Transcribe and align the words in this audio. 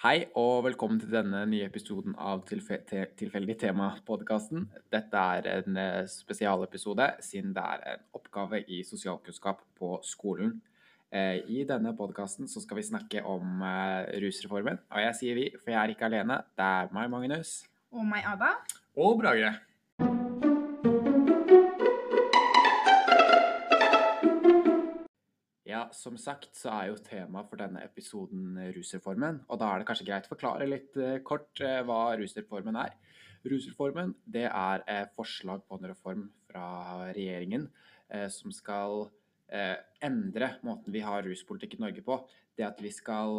Hei 0.00 0.22
og 0.40 0.62
velkommen 0.64 0.96
til 0.96 1.10
denne 1.12 1.42
nye 1.44 1.66
episoden 1.66 2.14
av 2.16 2.40
Tilfe 2.48 2.78
te 2.88 3.02
Tilfeldig 3.20 3.58
tema-podkasten. 3.60 4.62
Dette 4.88 5.24
er 5.34 5.48
en 5.58 5.76
eh, 5.76 6.06
spesialepisode 6.08 7.10
siden 7.20 7.50
det 7.52 7.64
er 7.74 7.84
en 7.90 8.06
oppgave 8.16 8.62
i 8.64 8.78
sosialkunnskap 8.88 9.60
på 9.76 9.90
skolen. 10.08 10.54
Eh, 11.12 11.44
I 11.44 11.66
denne 11.68 11.92
podkasten 11.98 12.48
skal 12.48 12.80
vi 12.80 12.86
snakke 12.88 13.20
om 13.28 13.60
eh, 13.60 14.08
rusreformen. 14.24 14.80
Og 14.88 15.04
jeg 15.04 15.18
sier 15.20 15.36
vi, 15.36 15.48
for 15.58 15.74
jeg 15.74 15.82
er 15.82 15.92
ikke 15.92 16.08
alene. 16.08 16.40
Det 16.56 16.70
er 16.80 16.96
meg, 16.96 17.12
Magnus. 17.12 17.58
Og 17.92 18.08
meg, 18.08 18.24
Ada. 18.24 18.54
Og 18.96 19.20
Brage. 19.20 19.52
Som 25.96 26.16
sagt 26.20 26.56
så 26.58 26.70
er 26.72 26.88
jo 26.90 26.98
temaet 27.04 27.48
for 27.50 27.60
denne 27.60 27.82
episoden 27.84 28.56
eh, 28.60 28.72
rusreformen. 28.76 29.42
Og 29.48 29.60
da 29.60 29.70
er 29.70 29.80
det 29.80 29.88
kanskje 29.88 30.06
greit 30.08 30.26
å 30.28 30.32
forklare 30.32 30.68
litt 30.68 30.98
eh, 31.00 31.20
kort 31.26 31.62
eh, 31.64 31.80
hva 31.86 32.16
rusreformen 32.20 32.78
er. 32.80 32.96
Rusreformen 33.50 34.12
det 34.28 34.46
er 34.48 34.84
et 34.90 35.14
forslag 35.16 35.62
på 35.66 35.78
en 35.78 35.88
reform 35.88 36.26
fra 36.50 37.10
regjeringen 37.16 37.70
som 38.34 38.50
skal 38.52 39.06
endre 40.04 40.48
måten 40.66 40.92
vi 40.92 41.00
har 41.00 41.22
ruspolitikk 41.24 41.76
i 41.78 41.80
Norge 41.80 42.02
på. 42.04 42.18
Det 42.58 42.66
at 42.66 42.82
vi 42.82 42.90
skal 42.92 43.38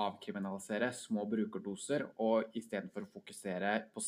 avkriminalisere 0.00 0.88
små 0.96 1.26
brukerdoser, 1.30 2.08
og 2.24 2.56
istedenfor 2.56 3.04
å 3.04 3.12
fokusere 3.12 3.76
på, 3.94 4.02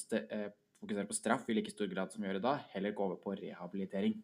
fokusere 0.83 1.07
på 1.07 1.19
straff 1.21 1.47
i 1.53 1.61
like 1.61 1.71
stor 1.71 1.93
grad 1.93 2.11
som 2.11 2.25
vi 2.25 2.33
gjør 2.33 2.41
i 2.41 2.47
dag, 2.49 2.67
heller 2.73 2.97
gå 2.97 3.07
over 3.07 3.21
på 3.23 3.37
rehabilitering. 3.39 4.17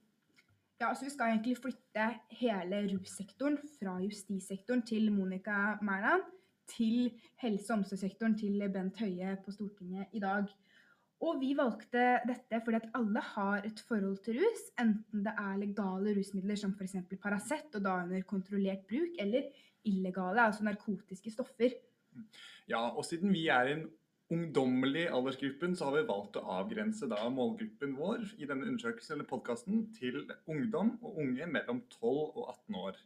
Ja, 0.82 0.88
så 0.94 1.04
Vi 1.06 1.12
skal 1.14 1.30
egentlig 1.30 1.58
flytte 1.62 2.04
hele 2.40 2.78
russektoren 2.90 3.58
fra 3.76 4.00
justissektoren 4.02 4.80
til 4.82 5.12
Monica 5.14 5.76
Mæland 5.78 6.24
til 6.66 7.12
helse- 7.38 7.70
og 7.70 7.76
omsorgssektoren 7.78 8.34
til 8.38 8.64
Bent 8.74 8.98
Høie 8.98 9.36
på 9.44 9.54
Stortinget 9.54 10.10
i 10.12 10.22
dag. 10.24 10.48
Og 11.22 11.38
vi 11.38 11.52
valgte 11.54 12.02
dette 12.26 12.60
fordi 12.64 12.80
at 12.80 12.88
alle 12.98 13.22
har 13.28 13.62
et 13.68 13.84
forhold 13.86 14.18
til 14.24 14.40
rus, 14.42 14.64
enten 14.82 15.22
det 15.22 15.36
er 15.38 15.60
legale 15.60 16.16
rusmidler 16.18 16.58
som 16.58 16.74
f.eks. 16.74 16.96
Paracet, 17.22 17.70
og 17.74 17.84
da 17.84 18.02
under 18.02 18.26
kontrollert 18.26 18.82
bruk, 18.90 19.14
eller 19.22 19.52
illegale, 19.84 20.48
altså 20.48 20.64
narkotiske 20.64 21.30
stoffer. 21.30 21.78
Ja, 22.68 22.88
og 22.88 23.04
siden 23.04 23.30
vi 23.32 23.46
er 23.46 23.70
en 23.76 23.86
ungdommelig 24.32 25.06
aldersgruppen, 25.12 25.76
så 25.76 25.88
har 25.88 25.98
vi 25.98 26.08
valgt 26.08 26.38
å 26.40 26.44
avgrense 26.56 27.08
da 27.10 27.20
målgruppen 27.32 27.94
vår 27.98 28.24
i 28.38 28.48
denne 28.48 28.68
undersøkelsen 28.70 29.18
eller 29.18 29.28
podkasten 29.28 29.86
til 29.96 30.22
ungdom 30.50 30.96
og 31.02 31.18
unge 31.22 31.48
mellom 31.50 31.82
12 31.92 32.12
og 32.12 32.46
18 32.46 32.78
år. 32.82 33.00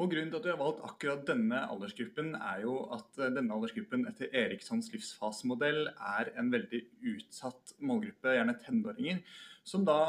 Og 0.00 0.08
Grunnen 0.12 0.30
til 0.30 0.38
at 0.38 0.46
vi 0.46 0.52
har 0.54 0.60
valgt 0.60 0.84
akkurat 0.86 1.24
denne 1.28 1.60
aldersgruppen, 1.68 2.32
er 2.38 2.62
jo 2.64 2.76
at 2.94 3.18
eh, 3.20 3.32
denne 3.34 3.52
aldersgruppen 3.52 4.06
etter 4.08 4.30
Erikssons 4.42 4.88
livsfasemodell 4.94 5.90
er 5.92 6.30
en 6.40 6.52
veldig 6.54 6.80
utsatt 7.12 7.74
målgruppe, 7.84 8.36
gjerne 8.38 8.56
tenåringer, 8.64 9.20
som 9.66 9.84
da 9.84 10.00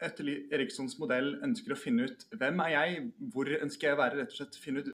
etter 0.00 0.28
Erikssons 0.54 0.94
modell 1.00 1.34
ønsker 1.44 1.74
å 1.74 1.80
finne 1.80 2.06
ut 2.08 2.28
hvem 2.36 2.62
er 2.66 2.74
jeg, 2.76 3.08
hvor 3.32 3.50
ønsker 3.56 3.90
jeg 3.90 3.98
å 3.98 4.00
være, 4.04 4.20
rett 4.20 4.36
og 4.36 4.38
slett 4.38 4.60
finne 4.60 4.84
ut 4.84 4.92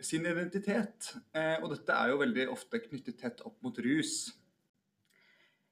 sin 0.00 0.26
identitet. 0.28 1.12
Eh, 1.36 1.58
og 1.60 1.70
dette 1.74 1.94
er 1.94 2.12
jo 2.14 2.22
veldig 2.22 2.48
ofte 2.52 2.80
knyttet 2.86 3.20
tett 3.20 3.44
opp 3.46 3.60
mot 3.64 3.78
rus. 3.84 4.16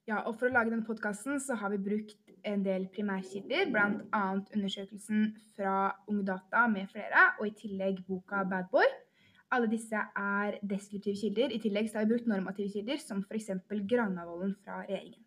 Ja, 0.04 0.18
og 0.28 0.34
For 0.36 0.50
å 0.50 0.52
lage 0.52 0.68
denne 0.68 0.84
podkasten 0.84 1.38
har 1.60 1.70
vi 1.72 1.78
brukt 1.80 2.32
en 2.44 2.64
del 2.66 2.84
primærkilder, 2.92 3.70
bl.a. 3.72 4.24
undersøkelsen 4.52 5.30
fra 5.56 5.94
Ungdata 6.12 6.66
med 6.68 6.90
flere, 6.92 7.30
og 7.38 7.48
i 7.48 7.54
tillegg 7.62 8.02
boka 8.04 8.42
Bad 8.50 8.68
Boy. 8.74 8.84
Alle 9.56 9.70
disse 9.72 9.96
er 10.20 10.58
deskriptive 10.60 11.16
kilder. 11.16 11.54
I 11.56 11.60
tillegg 11.62 11.88
har 11.94 12.04
vi 12.04 12.12
brukt 12.12 12.28
normative 12.28 12.68
kilder, 12.74 13.00
som 13.00 13.24
f.eks. 13.24 13.48
Granavolden 13.88 14.52
fra 14.60 14.82
regjeringen. 14.82 15.23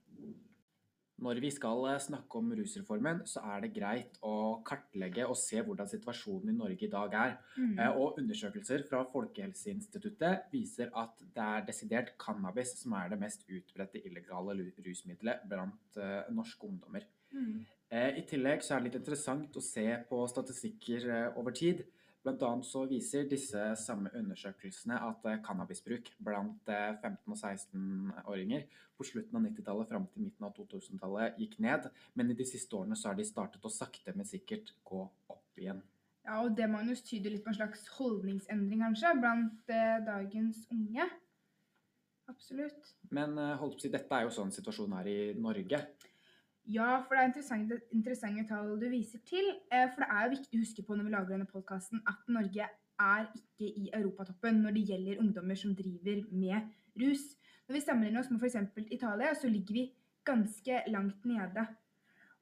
Når 1.17 1.39
vi 1.41 1.49
skal 1.49 1.79
eh, 1.89 1.99
snakke 2.01 2.37
om 2.37 2.51
rusreformen, 2.59 3.23
så 3.25 3.41
er 3.49 3.63
det 3.63 3.71
greit 3.73 4.19
å 4.25 4.59
kartlegge 4.67 5.25
og 5.25 5.37
se 5.39 5.63
hvordan 5.65 5.89
situasjonen 5.89 6.51
i 6.53 6.57
Norge 6.57 6.85
i 6.85 6.91
dag 6.91 7.15
er. 7.17 7.33
Mm. 7.57 7.73
Eh, 7.73 7.97
og 7.97 8.19
undersøkelser 8.21 8.85
fra 8.89 9.01
Folkehelseinstituttet 9.09 10.51
viser 10.53 10.93
at 10.93 11.17
det 11.33 11.47
er 11.47 11.65
desidert 11.65 12.13
cannabis 12.21 12.75
som 12.83 12.93
er 12.99 13.09
det 13.13 13.21
mest 13.23 13.47
utbredte 13.49 14.03
illegale 14.05 14.59
rusmiddelet 14.85 15.45
blant 15.49 15.97
uh, 15.97 16.27
norske 16.33 16.69
ungdommer. 16.69 17.05
Mm. 17.33 17.65
Uh, 17.91 18.11
I 18.19 18.23
tillegg 18.29 18.61
så 18.65 18.75
er 18.75 18.81
det 18.81 18.91
litt 18.91 18.99
interessant 19.01 19.57
å 19.57 19.63
se 19.63 19.85
på 20.09 20.21
statistikker 20.29 21.09
uh, 21.09 21.39
over 21.39 21.55
tid. 21.55 21.81
Blant 22.25 22.43
annet 22.43 22.67
så 22.67 22.81
viser 22.89 23.27
disse 23.29 23.61
samme 23.79 24.11
undersøkelsene 24.17 24.97
at 25.09 25.27
eh, 25.29 25.39
cannabisbruk 25.45 26.09
blant 26.23 26.67
15- 26.67 27.05
eh, 27.05 27.19
og 27.27 27.37
16-åringer 27.37 28.65
på 28.97 29.05
slutten 29.07 29.37
av 29.37 29.45
90-tallet 29.45 29.91
fram 29.91 30.07
til 30.11 30.25
midten 30.25 30.47
av 30.47 30.55
2000-tallet 30.57 31.37
gikk 31.39 31.59
ned, 31.63 31.85
men 32.17 32.33
i 32.33 32.37
de 32.37 32.47
siste 32.49 32.75
årene 32.75 32.97
så 32.97 33.11
har 33.11 33.19
de 33.19 33.27
startet 33.27 33.63
å 33.63 33.71
sakte, 33.71 34.15
men 34.17 34.27
sikkert 34.27 34.73
gå 34.87 35.03
opp 35.05 35.61
igjen. 35.61 35.79
Ja, 36.27 36.41
og 36.41 36.57
det 36.57 36.67
Magnus 36.67 37.05
tyder 37.07 37.31
litt 37.31 37.45
på 37.45 37.53
en 37.53 37.59
slags 37.61 37.85
holdningsendring 37.95 38.83
kanskje 38.83 39.13
blant 39.21 39.71
eh, 39.71 40.01
dagens 40.09 40.65
unge. 40.73 41.07
Absolutt. 42.27 42.91
Men 43.15 43.37
holdt 43.39 43.77
på 43.77 43.79
å 43.79 43.85
si, 43.85 43.93
dette 43.93 44.17
er 44.17 44.25
jo 44.25 44.33
sånn 44.35 44.51
situasjonen 44.51 44.97
er 44.99 45.07
i 45.07 45.19
Norge. 45.39 45.79
Ja, 46.67 46.97
for 46.99 47.15
det 47.15 47.21
er 47.21 47.29
interessante, 47.29 47.79
interessante 47.95 48.43
tall 48.47 48.73
du 48.81 48.89
viser 48.91 49.21
til. 49.25 49.45
Eh, 49.71 49.87
for 49.93 50.03
det 50.03 50.09
er 50.11 50.25
jo 50.25 50.33
viktig 50.35 50.57
å 50.57 50.63
huske 50.65 50.83
på 50.83 50.97
når 50.97 51.07
vi 51.07 51.13
lager 51.13 51.31
denne 51.31 51.47
podkasten, 51.47 52.01
at 52.11 52.27
Norge 52.27 52.67
er 52.99 53.27
ikke 53.37 53.69
i 53.69 53.89
europatoppen 53.93 54.59
når 54.63 54.75
det 54.75 54.83
gjelder 54.89 55.21
ungdommer 55.23 55.55
som 55.55 55.75
driver 55.77 56.25
med 56.31 56.67
rus. 56.99 57.23
Når 57.67 57.77
vi 57.77 57.83
sammenligner 57.85 58.19
oss 58.19 58.31
med 58.31 58.43
f.eks. 58.43 58.91
Italia, 58.91 59.33
så 59.35 59.47
ligger 59.47 59.79
vi 59.79 59.85
ganske 60.27 60.81
langt 60.91 61.25
nede. 61.25 61.67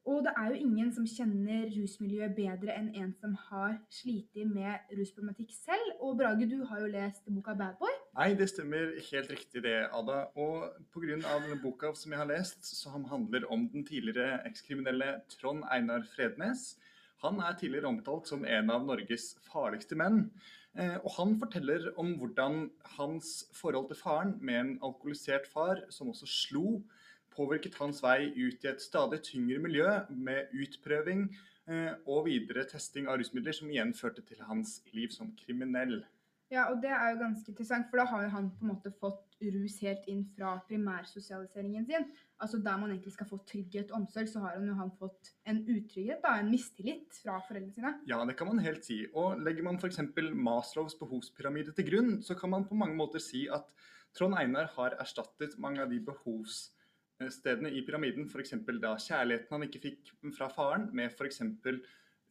Og 0.05 0.21
det 0.25 0.31
er 0.37 0.51
jo 0.51 0.59
ingen 0.61 0.91
som 0.93 1.05
kjenner 1.09 1.65
rusmiljøet 1.73 2.35
bedre 2.37 2.75
enn 2.77 2.91
en 2.93 3.13
som 3.17 3.31
har 3.47 3.79
slitt 3.89 4.37
med 4.45 4.91
rusproblematikk 4.93 5.53
selv. 5.55 5.95
Og 5.97 6.19
Brage, 6.19 6.45
du 6.51 6.59
har 6.69 6.83
jo 6.83 6.91
lest 6.93 7.25
boka 7.25 7.55
'Bad 7.57 7.79
Boy'. 7.81 7.95
Nei, 8.17 8.33
det 8.37 8.49
stemmer 8.51 8.93
helt 9.11 9.31
riktig 9.33 9.63
det, 9.63 9.89
Ada. 9.89 10.27
Og 10.35 10.69
pga. 10.93 11.17
denne 11.17 11.61
boka 11.63 11.93
som 11.95 12.11
jeg 12.11 12.19
har 12.19 12.29
lest, 12.29 12.61
som 12.65 13.05
handler 13.05 13.51
om 13.51 13.67
den 13.69 13.85
tidligere 13.85 14.45
ekskriminelle 14.45 15.21
Trond 15.29 15.63
Einar 15.71 16.05
Frednes. 16.15 16.77
Han 17.23 17.39
er 17.39 17.57
tidligere 17.57 17.89
omtalt 17.89 18.27
som 18.27 18.45
en 18.45 18.69
av 18.69 18.85
Norges 18.85 19.35
farligste 19.51 19.95
menn. 19.95 20.29
Eh, 20.77 20.97
og 21.01 21.11
han 21.17 21.39
forteller 21.39 21.87
om 21.97 22.13
hvordan 22.19 22.69
hans 22.97 23.47
forhold 23.53 23.87
til 23.87 23.97
faren, 23.97 24.37
med 24.41 24.59
en 24.59 24.79
alkoholisert 24.83 25.47
far 25.47 25.81
som 25.89 26.09
også 26.11 26.27
slo, 26.27 26.83
påvirket 27.35 27.77
hans 27.81 28.01
vei 28.03 28.31
ut 28.35 28.63
i 28.63 28.71
et 28.71 28.83
stadig 28.83 29.21
tyngre 29.27 29.59
miljø 29.63 29.89
med 30.09 30.51
utprøving 30.55 31.27
eh, 31.69 31.93
og 32.05 32.25
videre 32.29 32.65
testing 32.69 33.09
av 33.11 33.19
rusmidler, 33.21 33.55
som 33.55 33.71
igjen 33.71 33.95
førte 33.97 34.25
til 34.25 34.43
hans 34.47 34.79
liv 34.95 35.13
som 35.15 35.33
kriminell. 35.39 36.01
Ja, 36.53 36.67
og 36.69 36.77
det 36.83 36.91
er 36.93 37.09
jo 37.11 37.21
ganske 37.23 37.49
interessant, 37.51 37.87
for 37.89 37.99
da 37.99 38.05
har 38.11 38.25
jo 38.27 38.33
han 38.35 38.51
på 38.53 38.65
en 38.65 38.71
måte 38.75 38.91
fått 39.01 39.23
rus 39.41 39.79
helt 39.83 40.05
inn 40.11 40.21
fra 40.35 40.53
primærsosialiseringen 40.69 41.87
sin. 41.89 42.05
Altså 42.41 42.59
der 42.61 42.77
man 42.79 42.93
egentlig 42.93 43.15
skal 43.15 43.27
få 43.27 43.39
trygghet 43.49 43.89
og 43.91 44.03
omsorg, 44.03 44.29
så 44.29 44.43
har 44.43 44.59
han 44.59 44.69
jo 44.69 44.75
han 44.77 44.93
fått 44.99 45.33
en 45.49 45.63
utrygghet, 45.63 46.21
da, 46.23 46.35
en 46.39 46.51
mistillit 46.53 47.17
fra 47.23 47.39
foreldrene 47.47 47.73
sine. 47.73 47.93
Ja, 48.07 48.21
det 48.29 48.37
kan 48.37 48.51
man 48.51 48.61
helt 48.63 48.85
si. 48.85 49.01
Og 49.17 49.41
legger 49.41 49.65
man 49.65 49.81
f.eks. 49.81 50.03
Maslows 50.37 50.95
behovspyramide 51.01 51.73
til 51.75 51.89
grunn, 51.89 52.15
så 52.23 52.37
kan 52.37 52.53
man 52.53 52.69
på 52.69 52.77
mange 52.77 52.97
måter 52.99 53.23
si 53.23 53.47
at 53.49 53.67
Trond 54.15 54.37
Einar 54.39 54.69
har 54.77 54.95
erstattet 55.01 55.57
mange 55.59 55.81
av 55.83 55.91
de 55.91 55.97
behovs 55.99 56.67
Eh, 56.69 56.74
stedene 57.31 57.71
i 57.71 57.83
pyramiden, 57.87 58.27
f.eks. 58.29 58.55
da 58.81 58.95
kjærligheten 58.99 59.55
han 59.55 59.67
ikke 59.67 59.83
fikk 59.87 60.11
fra 60.35 60.49
faren, 60.51 60.89
med 60.95 61.13
f.eks. 61.13 61.41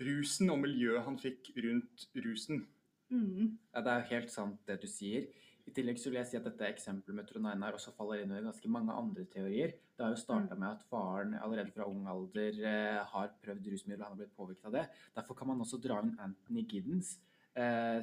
rusen 0.04 0.52
og 0.52 0.60
miljøet 0.64 1.06
han 1.06 1.18
fikk 1.20 1.54
rundt 1.64 2.08
rusen. 2.26 2.66
Mm. 3.12 3.58
Ja, 3.72 3.80
Det 3.80 3.90
er 3.92 4.02
jo 4.02 4.12
helt 4.12 4.30
sant 4.32 4.60
det 4.68 4.80
du 4.82 4.88
sier. 4.90 5.26
I 5.64 5.72
tillegg 5.72 5.96
så 5.96 6.10
vil 6.10 6.18
jeg 6.20 6.28
si 6.28 6.36
at 6.36 6.44
dette 6.44 6.66
eksempelet 6.68 7.16
med 7.16 7.28
Trond 7.28 7.48
Einar 7.48 7.76
også 7.76 7.94
faller 7.96 8.20
inn 8.20 8.32
under 8.34 8.50
ganske 8.50 8.68
mange 8.68 8.92
andre 8.92 9.24
teorier. 9.32 9.72
Det 9.96 10.04
har 10.04 10.12
jo 10.12 10.20
starta 10.20 10.56
mm. 10.56 10.60
med 10.60 10.68
at 10.68 10.82
faren 10.90 11.36
allerede 11.38 11.72
fra 11.72 11.86
ung 11.88 12.02
alder 12.10 12.58
eh, 12.68 12.98
har 13.14 13.30
prøvd 13.44 13.70
rusmidler 13.72 14.02
og 14.02 14.10
han 14.10 14.12
har 14.12 14.20
blitt 14.20 14.36
påvirket 14.36 14.68
av 14.68 14.76
det. 14.76 14.84
Derfor 15.16 15.38
kan 15.38 15.48
man 15.48 15.64
også 15.64 15.80
dra 15.80 16.02
inn 16.04 16.12
Anthony 16.20 16.66
Giddens, 16.68 17.14
eh, 17.16 17.33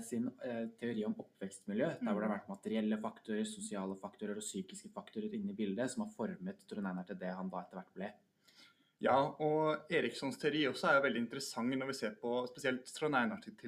sin 0.08 0.30
eh, 0.48 0.66
teori 0.80 1.04
om 1.04 1.16
oppvekstmiljø, 1.20 1.88
der 2.00 2.08
hvor 2.08 2.24
det 2.24 2.28
har 2.28 2.32
mm. 2.32 2.38
vært 2.38 2.52
materielle 2.52 3.00
faktorer, 3.04 3.48
sosiale 3.50 3.98
faktorer 4.00 4.40
og 4.40 4.46
psykiske 4.46 4.92
faktorer 4.96 5.34
inne 5.36 5.52
i 5.52 5.58
bildet, 5.58 5.92
som 5.92 6.06
har 6.06 6.14
formet 6.16 6.64
Trond 6.70 6.88
Einar 6.88 7.08
til 7.08 7.20
det 7.20 7.34
han 7.36 7.52
da 7.52 7.64
etter 7.66 7.82
hvert 7.82 7.98
ble. 7.98 8.12
Ja, 9.02 9.16
og 9.42 9.90
Erikssons 9.90 10.38
teori 10.38 10.68
også 10.70 10.92
er 10.92 11.00
jo 11.00 11.06
veldig 11.08 11.24
interessant 11.24 11.74
når 11.74 11.90
vi 11.90 11.96
ser 11.98 12.12
på 12.22 12.36
spesielt 12.52 12.90
Trond 12.94 13.18
Einar 13.18 13.40
sitt 13.42 13.64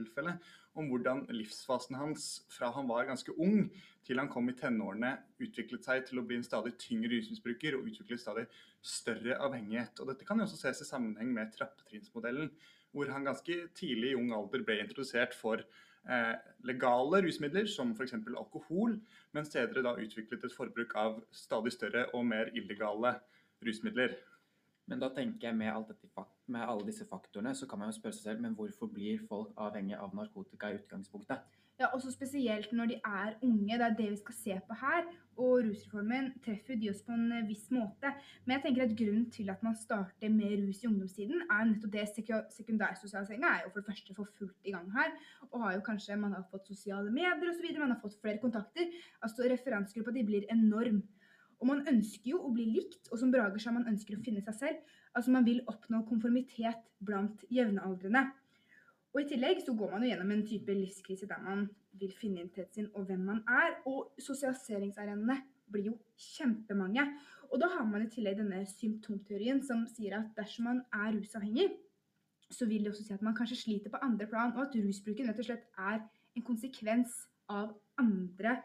om 0.77 0.89
hvordan 0.89 1.24
livsfasen 1.33 1.97
hans 1.97 2.25
fra 2.53 2.69
han 2.74 2.85
var 2.89 3.07
ganske 3.07 3.33
ung 3.41 3.68
til 4.06 4.19
han 4.19 4.30
kom 4.30 4.50
i 4.50 4.56
tenårene, 4.57 5.12
utviklet 5.41 5.85
seg 5.85 6.03
til 6.06 6.19
å 6.19 6.25
bli 6.27 6.38
en 6.38 6.45
stadig 6.45 6.74
tyngre 6.81 7.15
rusmisbruker 7.15 7.77
og 7.77 7.88
utviklet 7.89 8.21
stadig 8.21 8.44
større 8.81 9.38
avhengighet. 9.45 10.01
Og 10.01 10.09
Dette 10.12 10.27
kan 10.27 10.41
også 10.44 10.59
ses 10.59 10.83
i 10.83 10.89
sammenheng 10.89 11.31
med 11.33 11.53
trappetrinnsmodellen, 11.56 12.51
hvor 12.94 13.09
han 13.09 13.25
ganske 13.25 13.57
tidlig 13.77 14.12
i 14.12 14.19
ung 14.19 14.33
alder 14.36 14.65
ble 14.65 14.81
introdusert 14.81 15.33
for 15.38 15.62
eh, 15.62 16.36
legale 16.68 17.24
rusmidler, 17.25 17.69
som 17.69 17.95
f.eks. 17.95 18.18
alkohol, 18.33 19.00
mens 19.33 19.53
senere 19.53 19.86
da 19.86 19.95
utviklet 19.97 20.45
et 20.45 20.57
forbruk 20.57 20.94
av 21.00 21.24
stadig 21.33 21.74
større 21.74 22.09
og 22.13 22.27
mer 22.33 22.53
illegale 22.53 23.15
rusmidler. 23.63 24.18
Men 24.88 25.00
da 25.00 25.09
tenker 25.15 25.47
jeg 25.47 25.56
med, 25.56 25.88
dette, 25.88 26.25
med 26.51 26.68
alle 26.68 26.85
disse 26.88 27.06
faktorene, 27.07 27.56
så 27.56 27.68
kan 27.69 27.80
man 27.80 27.91
jo 27.91 27.97
spørre 27.97 28.18
seg 28.18 28.30
selv, 28.30 28.41
men 28.44 28.56
hvorfor 28.57 28.91
blir 28.91 29.21
folk 29.30 29.53
avhengig 29.56 29.95
av 29.95 30.15
narkotika 30.18 30.71
i 30.71 30.80
utgangspunktet? 30.81 31.44
Ja, 31.81 31.88
også 31.89 32.12
spesielt 32.13 32.71
når 32.75 32.91
de 32.91 32.95
er 33.01 33.38
unge. 33.41 33.77
Det 33.80 33.85
er 33.85 33.95
det 33.97 34.09
vi 34.12 34.18
skal 34.19 34.35
se 34.38 34.57
på 34.68 34.75
her. 34.77 35.07
Og 35.41 35.63
rusreformen 35.65 36.27
treffer 36.45 36.77
de 36.77 36.91
oss 36.91 37.01
på 37.01 37.15
en 37.15 37.31
eh, 37.33 37.47
viss 37.47 37.65
måte. 37.74 38.12
Men 38.45 38.59
jeg 38.59 38.63
tenker 38.68 38.83
at 38.85 38.94
grunnen 39.00 39.24
til 39.33 39.50
at 39.50 39.63
man 39.65 39.74
starter 39.80 40.30
med 40.30 40.53
rus 40.62 40.83
i 40.83 40.89
ungdomstiden, 40.91 41.41
er 41.50 41.65
nettopp 41.71 41.95
det 41.95 42.03
seku- 42.12 42.44
sekundærsosialiseringa 42.53 43.50
er 43.50 43.65
jo 43.65 43.71
for 43.74 43.81
det 43.81 43.89
første 43.89 44.18
for 44.19 44.29
fullt 44.38 44.69
i 44.69 44.75
gang 44.75 44.91
her. 44.94 45.18
Og 45.50 45.65
har 45.65 45.74
jo 45.79 45.81
kanskje, 45.88 46.19
man 46.21 46.38
har 46.38 46.45
fått 46.51 46.69
sosiale 46.69 47.09
medier 47.09 47.50
osv., 47.50 47.65
man 47.79 47.95
har 47.95 48.01
fått 48.06 48.21
flere 48.21 48.38
kontakter. 48.44 48.94
Altså 49.25 49.50
referansegruppa 49.50 50.13
de 50.13 50.27
blir 50.29 50.45
enorm. 50.53 51.01
Og 51.63 51.69
man 51.69 51.86
ønsker 51.88 52.33
jo 52.33 52.42
å 52.44 52.51
bli 52.51 52.65
likt, 52.68 53.07
og 53.07 53.21
som 53.21 53.31
Brager 53.31 53.62
sa, 53.63 53.71
man 53.71 53.88
ønsker 53.88 54.18
å 54.18 54.24
finne 54.24 54.44
seg 54.44 54.57
selv. 54.60 54.95
Altså 55.15 55.31
man 55.31 55.45
vil 55.48 55.62
oppnå 55.71 56.01
konformitet 56.10 56.89
blant 57.00 57.45
jevnaldrende. 57.54 58.25
Og 59.13 59.21
I 59.21 59.30
tillegg 59.30 59.62
så 59.63 59.75
går 59.77 59.94
man 59.94 60.04
jo 60.04 60.10
gjennom 60.10 60.33
en 60.33 60.44
type 60.50 60.75
livskrise 60.75 61.30
der 61.30 61.39
man 61.45 61.68
vil 62.01 62.12
finne 62.18 62.42
identiteten 62.42 62.74
sin 62.74 62.92
og 62.98 63.07
hvem 63.07 63.24
man 63.30 63.39
er. 63.48 63.77
Og 63.88 64.12
sosialiseringsarenaene 64.25 65.39
blir 65.71 65.92
jo 65.94 65.95
kjempemange. 66.19 67.07
Og 67.54 67.62
da 67.62 67.69
har 67.77 67.88
man 67.88 68.04
i 68.04 68.12
tillegg 68.12 68.42
denne 68.42 68.63
symptomteorien 68.68 69.62
som 69.63 69.86
sier 69.88 70.18
at 70.19 70.33
dersom 70.36 70.68
man 70.68 70.83
er 70.92 71.13
rusavhengig, 71.15 71.69
så 72.51 72.68
vil 72.69 72.83
det 72.83 72.92
også 72.92 73.06
si 73.07 73.13
at 73.15 73.24
man 73.25 73.38
kanskje 73.38 73.62
sliter 73.63 73.94
på 73.94 74.01
andre 74.04 74.27
plan, 74.30 74.51
og 74.57 74.68
at 74.68 74.75
rusbruken 74.77 75.30
rett 75.30 75.39
og 75.42 75.48
slett 75.48 75.69
er 75.80 76.01
en 76.36 76.45
konsekvens 76.45 77.21
av 77.50 77.71
andre 78.01 78.57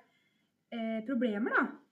eh, 0.73 1.05
problemer. 1.07 1.55
da. 1.55 1.88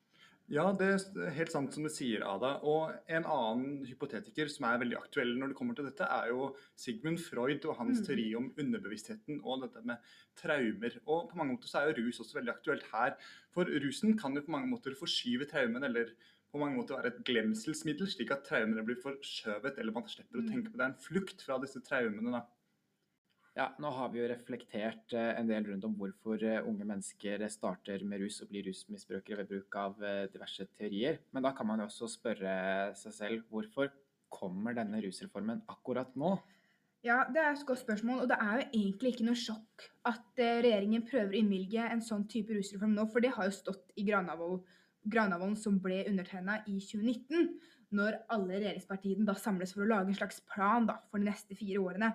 Ja, 0.48 0.68
det 0.78 0.86
er 0.86 1.30
helt 1.34 1.50
sant 1.50 1.72
som 1.74 1.82
du 1.82 1.90
sier, 1.90 2.22
Ada. 2.22 2.52
Og 2.62 2.92
en 3.10 3.24
annen 3.26 3.80
hypotetiker 3.88 4.46
som 4.52 4.68
er 4.68 4.78
veldig 4.78 4.94
aktuell 5.00 5.32
når 5.40 5.50
det 5.50 5.56
kommer 5.58 5.74
til 5.74 5.88
dette, 5.88 6.06
er 6.06 6.28
jo 6.30 6.52
Sigmund 6.78 7.18
Freud 7.18 7.64
og 7.66 7.74
hans 7.80 7.98
Mm. 7.98 8.06
teori 8.06 8.26
om 8.38 8.46
underbevisstheten 8.54 9.40
og 9.42 9.62
dette 9.64 9.84
med 9.84 9.98
traumer. 10.36 10.94
Og 11.08 11.28
på 11.30 11.36
mange 11.36 11.56
måter 11.56 11.66
så 11.66 11.80
er 11.82 11.90
jo 11.90 12.04
rus 12.06 12.20
også 12.20 12.38
veldig 12.38 12.54
aktuelt 12.54 12.84
her. 12.92 13.16
For 13.50 13.64
rusen 13.64 14.16
kan 14.16 14.34
jo 14.36 14.42
på 14.42 14.54
mange 14.54 14.70
måter 14.70 14.94
forskyve 14.94 15.50
traumen, 15.50 15.82
eller 15.82 16.12
på 16.52 16.58
mange 16.60 16.76
måter 16.78 16.94
være 17.02 17.06
et 17.16 17.24
glemselsmiddel, 17.24 18.06
slik 18.06 18.30
at 18.30 18.44
traumene 18.46 18.86
blir 18.86 19.02
forskjøvet, 19.02 19.78
eller 19.78 19.92
man 19.92 20.04
slipper 20.04 20.38
å 20.38 20.42
Mm. 20.46 20.48
tenke 20.48 20.70
på 20.70 20.78
det. 20.78 20.78
Det 20.78 20.86
er 20.86 20.94
en 20.94 21.02
flukt 21.10 21.42
fra 21.42 21.58
disse 21.58 21.80
traumene, 21.82 22.30
da. 22.30 22.42
Ja, 23.56 23.70
nå 23.80 23.88
har 23.88 24.10
vi 24.12 24.20
jo 24.20 24.26
reflektert 24.28 25.14
eh, 25.16 25.30
en 25.38 25.48
del 25.48 25.64
rundt 25.64 25.84
om 25.88 25.94
hvorfor 25.96 26.42
eh, 26.44 26.66
unge 26.68 26.84
mennesker 26.84 27.40
starter 27.48 28.02
med 28.04 28.20
rus 28.20 28.42
og 28.44 28.50
blir 28.50 28.66
rusmisbrukere 28.68 29.38
ved 29.38 29.48
bruk 29.48 29.78
av 29.80 30.02
eh, 30.04 30.26
diverse 30.28 30.66
teorier. 30.76 31.22
Men 31.32 31.46
da 31.46 31.54
kan 31.56 31.70
man 31.70 31.80
jo 31.80 31.86
også 31.88 32.10
spørre 32.18 32.50
seg 33.00 33.14
selv 33.16 33.46
hvorfor 33.48 33.88
kommer 34.28 34.76
denne 34.76 35.00
rusreformen 35.00 35.64
akkurat 35.72 36.12
nå? 36.20 36.34
Ja, 37.06 37.22
det 37.32 37.40
er 37.40 37.54
et 37.54 37.64
godt 37.64 37.80
spørsmål, 37.80 38.26
og 38.26 38.28
det 38.28 38.36
er 38.42 38.60
jo 38.60 38.68
egentlig 38.82 39.14
ikke 39.14 39.28
noe 39.30 39.40
sjokk 39.40 39.88
at 40.10 40.40
regjeringen 40.42 41.06
prøver 41.08 41.32
å 41.32 41.40
innvilge 41.40 41.88
en 41.88 42.04
sånn 42.04 42.28
type 42.28 42.52
rusreform 42.52 42.92
nå, 42.98 43.08
for 43.08 43.24
det 43.24 43.32
har 43.38 43.48
jo 43.48 43.56
stått 43.56 43.94
i 43.96 44.04
Granavolden, 44.04 44.66
Granavolden 45.06 45.56
som 45.56 45.80
ble 45.80 46.02
undertegna 46.10 46.58
i 46.66 46.76
2019, 46.82 47.52
når 47.96 48.20
alle 48.34 48.58
regjeringspartiene 48.58 49.24
da 49.24 49.36
samles 49.38 49.72
for 49.72 49.86
å 49.86 49.92
lage 49.94 50.10
en 50.10 50.18
slags 50.18 50.42
plan 50.50 50.88
da, 50.88 50.98
for 51.08 51.22
de 51.22 51.30
neste 51.30 51.56
fire 51.56 51.80
årene. 51.80 52.10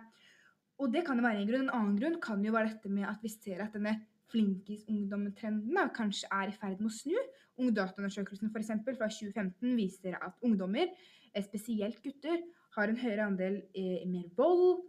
Og 0.81 0.89
det 0.93 1.03
kan 1.05 1.19
jo 1.19 1.25
være 1.25 1.43
en 1.43 1.49
grunn. 1.49 1.67
En 1.67 1.75
annen 1.77 1.97
grunn 1.99 2.17
kan 2.23 2.41
jo 2.45 2.55
være 2.55 2.73
dette 2.73 2.89
med 2.89 3.05
at 3.05 3.21
vi 3.21 3.29
ser 3.29 3.61
at 3.61 3.75
denne 3.77 3.99
flinkis-ungdom-trenden 4.31 5.91
kanskje 5.95 6.29
er 6.33 6.49
i 6.49 6.55
ferd 6.57 6.81
med 6.81 6.89
å 6.89 6.95
snu. 6.95 7.17
Ungdataundersøkelsen 7.61 8.49
eksempel, 8.57 8.97
fra 8.97 9.09
2015 9.11 9.75
viser 9.77 10.17
at 10.17 10.39
ungdommer, 10.41 10.89
eh, 11.33 11.43
spesielt 11.43 12.01
gutter, 12.01 12.41
har 12.75 12.87
en 12.87 12.97
høyere 12.97 13.27
andel 13.27 13.61
eh, 13.75 14.07
mer 14.07 14.29
vold 14.37 14.81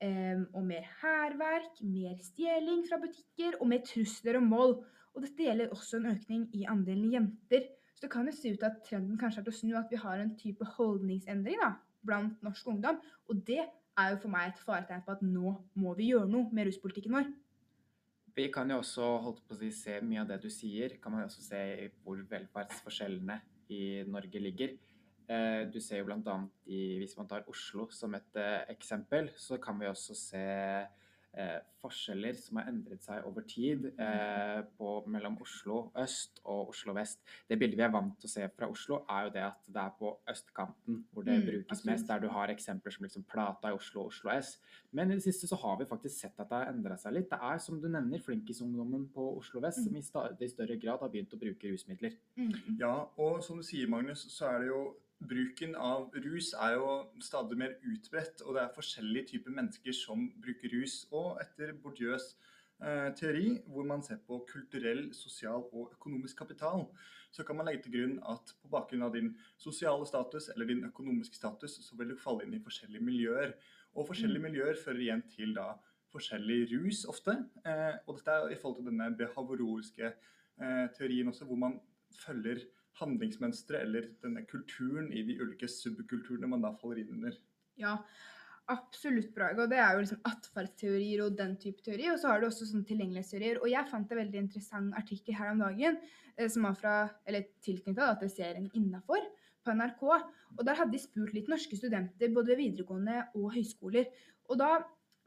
eh, 0.00 0.40
og 0.56 0.64
mer 0.64 0.86
hærverk, 1.02 1.82
mer 1.84 2.16
stjeling 2.24 2.86
fra 2.88 2.98
butikker 3.02 3.60
og 3.60 3.68
mer 3.68 3.84
trusler 3.84 4.40
om 4.40 4.48
vold. 4.50 4.80
Og 5.14 5.26
dette 5.26 5.44
gjelder 5.44 5.74
også 5.74 6.00
en 6.00 6.14
økning 6.14 6.48
i 6.56 6.64
andelen 6.70 7.12
jenter. 7.12 7.68
Så 7.94 8.06
det 8.06 8.12
kan 8.14 8.26
jo 8.26 8.32
se 8.34 8.54
ut 8.54 8.64
at 8.64 8.80
trenden 8.86 9.18
kanskje 9.20 9.42
er 9.42 9.46
til 9.46 9.54
å 9.54 9.58
snu, 9.60 9.74
at 9.76 9.92
vi 9.92 10.00
har 10.00 10.22
en 10.22 10.32
type 10.40 10.64
holdningsendring 10.78 11.60
da, 11.60 11.74
blant 12.06 12.40
norsk 12.42 12.70
ungdom. 12.72 12.98
Og 13.28 13.42
det 13.46 13.66
er 14.00 14.14
jo 14.14 14.20
for 14.24 14.32
meg 14.32 14.50
et 14.50 14.60
faretegn 14.64 15.04
på 15.06 15.14
at 15.14 15.22
nå 15.26 15.54
må 15.82 15.94
vi 15.98 16.10
gjøre 16.12 16.28
noe 16.30 16.50
med 16.54 16.68
ruspolitikken 16.68 17.16
vår. 17.16 17.30
Vi 18.36 18.46
kan 18.54 18.70
jo 18.70 18.78
også 18.80 19.06
holdt 19.24 19.42
på 19.46 19.56
å 19.56 19.58
si, 19.58 19.70
se 19.74 19.98
mye 20.06 20.22
av 20.22 20.28
det 20.30 20.38
du 20.44 20.50
sier, 20.52 20.96
kan 21.02 21.12
man 21.12 21.24
jo 21.24 21.30
også 21.30 21.42
se 21.44 21.62
hvor 22.04 22.20
velferdsforskjellene 22.30 23.40
i 23.74 23.82
Norge 24.08 24.42
ligger. 24.42 24.76
Eh, 25.30 25.66
Du 25.70 25.80
ser 25.82 26.00
jo 26.00 26.08
bl.a. 26.08 26.36
hvis 26.66 27.16
man 27.18 27.28
tar 27.30 27.48
Oslo 27.50 27.88
som 27.94 28.14
et 28.18 28.38
eh, 28.38 28.64
eksempel, 28.72 29.30
så 29.36 29.58
kan 29.62 29.78
vi 29.80 29.90
også 29.90 30.16
se 30.18 30.44
eh, 31.34 31.60
forskjeller 31.80 32.34
som 32.36 32.58
har 32.58 32.66
endret 32.68 33.02
seg 33.02 33.24
over 33.24 33.42
tid 33.48 33.86
eh, 33.98 34.62
på, 34.76 34.88
mellom 35.08 35.36
Oslo 35.40 35.90
øst 35.96 36.40
og 36.44 36.68
Oslo 36.74 36.92
vest. 36.96 37.20
Det 37.48 37.58
bildet 37.58 37.78
vi 37.78 37.84
er 37.86 37.92
vant 37.94 38.18
til 38.20 38.28
å 38.28 38.32
se 38.32 38.48
fra 38.56 38.68
Oslo, 38.68 38.98
er 39.08 39.24
jo 39.28 39.30
det 39.36 39.44
at 39.46 39.60
det 39.66 39.80
er 39.84 39.94
på 39.98 40.10
østkanten 40.28 41.04
hvor 41.12 41.24
det 41.24 41.38
Mm, 41.40 41.46
brukes 41.46 41.70
absolutt. 41.70 41.86
mest, 41.92 42.08
der 42.08 42.18
du 42.20 42.28
har 42.28 42.48
eksempler 42.52 42.92
som 42.92 43.04
liksom 43.06 43.24
Plata 43.24 43.68
i 43.70 43.72
Oslo 43.78 44.02
og 44.02 44.06
Oslo 44.12 44.30
S. 44.34 44.58
Men 44.92 45.10
i 45.10 45.14
det 45.14 45.22
siste 45.24 45.46
så 45.48 45.56
har 45.62 45.78
vi 45.78 45.84
faktisk 45.86 46.18
sett 46.20 46.38
at 46.40 46.48
det 46.50 46.58
har 46.58 46.72
endra 46.72 46.96
seg 46.98 47.14
litt. 47.14 47.30
Det 47.30 47.38
er 47.40 47.58
som 47.58 47.80
du 47.80 47.88
nevner, 47.88 48.18
flinkisungdommen 48.20 49.08
på 49.14 49.36
Oslo 49.38 49.60
vest 49.60 49.78
Mm. 49.78 49.84
som 49.84 49.96
i 49.96 50.02
stadig 50.02 50.50
større 50.50 50.76
grad 50.76 50.98
har 51.00 51.08
begynt 51.08 51.32
å 51.32 51.38
bruke 51.38 51.70
rusmidler. 51.70 52.16
Ja, 52.78 53.06
og 53.16 53.42
som 53.44 53.56
du 53.56 53.62
sier, 53.62 53.86
Magnus, 53.88 54.26
så 54.30 54.46
er 54.50 54.58
det 54.60 54.68
jo 54.68 54.94
Bruken 55.20 55.74
av 55.76 56.14
rus 56.24 56.54
er 56.56 56.78
jo 56.78 56.92
stadig 57.20 57.58
mer 57.60 57.74
utbredt, 57.84 58.40
og 58.46 58.56
det 58.56 58.62
er 58.62 58.72
forskjellige 58.72 59.34
typer 59.34 59.52
mennesker 59.52 59.92
som 59.92 60.22
bruker 60.40 60.72
rus. 60.72 61.02
Og 61.12 61.36
etter 61.42 61.74
Bourdieu's 61.76 62.30
eh, 62.80 63.10
teori, 63.18 63.58
hvor 63.68 63.84
man 63.84 64.02
ser 64.02 64.22
på 64.26 64.40
kulturell, 64.48 65.10
sosial 65.14 65.66
og 65.68 65.92
økonomisk 65.92 66.40
kapital, 66.40 66.86
så 67.30 67.44
kan 67.44 67.58
man 67.58 67.68
legge 67.68 67.84
til 67.84 67.98
grunn 67.98 68.16
at 68.32 68.54
på 68.62 68.72
bakgrunn 68.72 69.04
av 69.06 69.12
din 69.14 69.34
sosiale 69.60 70.08
status 70.08 70.48
eller 70.54 70.72
din 70.72 70.82
økonomiske 70.88 71.36
status, 71.36 71.76
så 71.84 72.00
vil 72.00 72.14
du 72.14 72.18
falle 72.18 72.46
inn 72.46 72.56
i 72.56 72.64
forskjellige 72.64 73.04
miljøer. 73.04 73.54
Og 73.94 74.08
forskjellige 74.08 74.46
miljøer 74.48 74.80
fører 74.80 75.04
igjen 75.04 75.26
til 75.36 75.52
da 75.54 75.74
forskjellig 76.10 76.64
rus 76.72 77.04
ofte. 77.10 77.36
Eh, 77.66 77.94
og 78.06 78.16
dette 78.18 78.34
er 78.34 78.50
i 78.50 78.58
forhold 78.58 78.80
til 78.80 78.90
denne 78.90 79.12
behavioriske 79.20 80.10
eh, 80.10 80.86
teorien 80.96 81.28
også, 81.28 81.44
hvor 81.44 81.60
man 81.60 81.78
følger 82.18 82.64
handlingsmønstre 83.00 83.80
eller 83.84 84.10
denne 84.24 84.42
kulturen 84.48 85.08
i 85.12 85.22
de 85.26 85.38
ulike 85.40 85.68
subkulturene 85.70 86.50
man 86.50 86.64
da 86.64 86.74
faller 86.80 87.02
inn 87.02 87.14
under. 87.16 87.36
Ja, 87.80 87.96
absolutt, 88.72 89.30
bra. 89.34 89.50
Og 89.56 89.70
det 89.72 89.80
er 89.80 89.94
jo 89.94 90.04
liksom 90.04 90.22
atferdsteorier 90.28 91.24
og 91.24 91.38
den 91.38 91.56
type 91.62 91.84
teori. 91.86 92.10
Og 92.12 92.20
så 92.20 92.32
har 92.32 92.40
du 92.40 92.48
også 92.48 92.68
sånne 92.68 92.88
tilgjengelighetsteorier. 92.88 93.62
Og 93.62 93.70
jeg 93.72 93.88
fant 93.90 94.12
en 94.12 94.22
veldig 94.22 94.42
interessant 94.44 94.96
artikkel 94.98 95.38
her 95.38 95.52
om 95.54 95.62
dagen 95.64 96.00
eh, 96.36 96.48
som 96.50 96.68
var 96.68 96.76
fra, 96.78 96.96
eller 97.28 97.48
tilknyttet 97.64 98.24
til 98.24 98.34
serien 98.34 98.68
Innafor 98.76 99.24
på 99.64 99.76
NRK. 99.76 100.06
Og 100.58 100.64
der 100.66 100.78
hadde 100.80 100.94
de 100.96 101.02
spurt 101.02 101.34
litt 101.36 101.50
norske 101.50 101.78
studenter 101.78 102.32
både 102.34 102.54
ved 102.54 102.64
videregående 102.64 103.22
og 103.38 103.52
høyskoler. 103.56 104.10
Og 104.50 104.60
da 104.60 104.74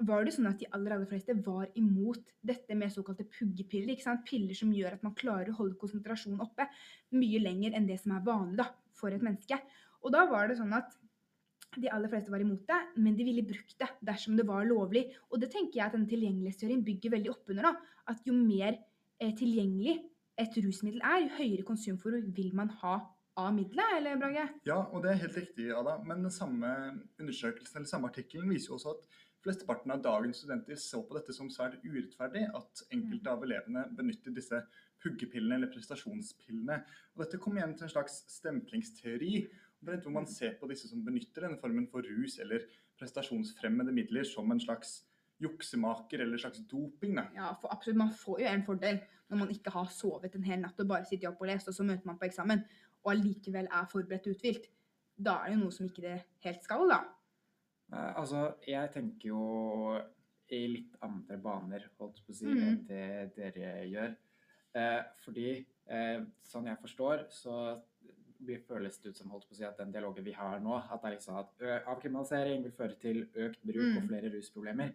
var 0.08 0.26
det 0.26 0.34
sånn 0.36 0.50
at 0.50 0.60
de 0.62 0.68
aller, 0.76 0.96
aller 0.96 1.10
fleste 1.10 1.36
var 1.46 1.70
imot 1.80 2.34
dette 2.46 2.76
med 2.78 2.94
såkalte 2.94 3.26
puggepiller. 3.30 3.94
ikke 3.94 4.06
sant? 4.06 4.26
Piller 4.28 4.58
som 4.58 4.74
gjør 4.74 4.98
at 4.98 5.06
man 5.06 5.16
klarer 5.18 5.52
å 5.52 5.58
holde 5.62 5.80
konsentrasjonen 5.82 6.44
oppe 6.44 6.68
mye 7.18 7.42
lenger 7.42 7.78
enn 7.78 7.88
det 7.90 8.00
som 8.02 8.16
er 8.16 8.26
vanlig 8.26 8.60
da, 8.62 8.70
for 8.98 9.16
et 9.16 9.24
menneske. 9.24 9.60
Og 10.04 10.14
da 10.16 10.26
var 10.30 10.50
det 10.50 10.60
sånn 10.60 10.76
at 10.76 10.94
de 11.74 11.90
aller 11.90 12.12
fleste 12.12 12.30
var 12.30 12.44
imot 12.44 12.68
det, 12.70 12.80
men 13.02 13.16
de 13.18 13.26
ville 13.26 13.46
brukt 13.48 13.76
det 13.80 13.90
dersom 14.06 14.38
det 14.38 14.46
var 14.48 14.66
lovlig. 14.68 15.08
Og 15.32 15.42
det 15.42 15.50
tenker 15.54 15.80
jeg 15.80 15.86
at 15.88 15.96
denne 15.96 16.10
tilgjengelighetsteorien 16.12 16.84
bygger 16.86 17.16
veldig 17.16 17.32
opp 17.34 17.50
under. 17.50 17.72
da, 17.72 17.98
At 18.14 18.28
jo 18.28 18.36
mer 18.38 18.78
eh, 19.20 19.34
tilgjengelig 19.40 19.98
et 20.38 20.56
rusmiddel 20.66 21.02
er, 21.06 21.26
jo 21.26 21.36
høyere 21.38 21.66
konsumforbruk 21.68 22.30
vil 22.36 22.54
man 22.58 22.72
ha 22.82 23.00
av 23.38 23.54
middelet, 23.56 23.98
eller 23.98 24.20
Brage? 24.22 24.46
Ja, 24.68 24.80
og 24.94 25.04
det 25.04 25.14
er 25.14 25.22
helt 25.24 25.38
riktig, 25.38 25.70
Ada. 25.74 25.98
Men 26.06 26.26
den 26.26 26.34
samme 26.34 26.70
undersøkelsen 27.22 27.80
eller 27.80 27.90
samme 27.90 28.10
artikkelen 28.12 28.52
viser 28.54 28.74
jo 28.74 28.78
også 28.78 28.94
at 28.94 29.08
flesteparten 29.44 29.92
av 29.92 30.02
dagens 30.04 30.40
studenter 30.40 30.80
så 30.80 31.02
på 31.04 31.18
dette 31.18 31.36
som 31.36 31.50
svært 31.52 31.82
urettferdig, 31.84 32.46
at 32.56 32.84
enkelte 32.96 33.32
av 33.34 33.44
elevene 33.46 33.86
benytter 33.98 34.36
disse 34.36 34.62
puggepillene 35.04 35.60
eller 35.60 35.72
prestasjonspillene. 35.74 36.80
Og 37.14 37.26
dette 37.26 37.40
kommer 37.44 37.62
igjen 37.62 37.76
til 37.78 37.90
en 37.90 37.96
slags 37.98 38.22
stemplingsteori. 38.38 39.48
og 39.84 39.98
hvor 40.00 40.12
man 40.16 40.28
ser 40.28 40.54
på 40.60 40.68
disse 40.70 40.88
som 40.88 41.04
benytter 41.04 41.44
denne 41.44 41.60
formen 41.60 41.90
for 41.92 42.02
rus 42.08 42.40
eller 42.40 42.64
prestasjonsfremmende 42.98 43.92
midler 43.92 44.24
som 44.24 44.52
en 44.52 44.60
slags 44.60 45.02
juksemaker 45.44 46.22
eller 46.22 46.38
en 46.38 46.40
slags 46.40 46.62
doping. 46.72 47.18
Da. 47.18 47.26
Ja, 47.36 47.50
for 47.60 47.74
absolutt. 47.74 47.98
Man 47.98 48.14
får 48.16 48.40
jo 48.40 48.48
en 48.48 48.64
fordel 48.64 49.02
når 49.28 49.38
man 49.42 49.52
ikke 49.52 49.74
har 49.74 49.90
sovet 49.92 50.36
en 50.36 50.48
hel 50.48 50.62
natt 50.62 50.80
og 50.80 50.88
bare 50.88 51.08
sitter 51.10 51.32
opp 51.32 51.42
og 51.42 51.50
lest, 51.50 51.68
og 51.68 51.76
så 51.76 51.84
møter 51.84 52.08
man 52.08 52.20
på 52.20 52.30
eksamen, 52.30 52.64
og 53.04 53.12
allikevel 53.12 53.68
er 53.68 53.90
forberedt 53.92 54.30
uthvilt. 54.32 54.70
Da 55.18 55.42
er 55.42 55.52
det 55.52 55.58
jo 55.58 55.64
noe 55.66 55.76
som 55.76 55.90
ikke 55.90 56.06
det 56.06 56.16
helt 56.46 56.64
skal, 56.64 56.88
da. 56.90 57.02
Eh, 57.92 58.14
Altså, 58.20 58.54
jeg 58.68 58.92
tenker 58.94 59.28
jo 59.30 60.00
i 60.54 60.68
litt 60.68 60.96
andre 61.02 61.38
baner, 61.38 61.90
holdt 62.00 62.22
på 62.26 62.32
å 62.32 62.36
si, 62.36 62.46
Mm. 62.46 62.62
enn 62.62 62.88
det 62.88 63.36
dere 63.36 63.86
gjør. 63.90 64.16
Eh, 64.76 65.04
fordi, 65.26 65.66
eh, 65.88 66.22
sånn 66.44 66.66
jeg 66.66 66.78
forstår, 66.78 67.26
så 67.30 67.82
føles 68.68 68.98
det 69.02 69.10
ut 69.10 69.18
som 69.18 69.30
holdt 69.30 69.48
på 69.48 69.54
å 69.54 69.56
si 69.56 69.64
at 69.64 69.78
den 69.78 69.92
dialogen 69.92 70.24
vi 70.24 70.32
har 70.34 70.60
nå, 70.60 70.76
at 70.92 71.02
det 71.02 71.12
liksom 71.18 71.38
at 71.40 71.86
avkriminalisering 71.88 72.64
vil 72.64 72.72
føre 72.72 73.00
til 73.00 73.26
økt 73.36 73.62
bruk 73.64 73.98
og 73.98 74.04
Mm. 74.04 74.08
flere 74.10 74.30
rusproblemer. 74.34 74.94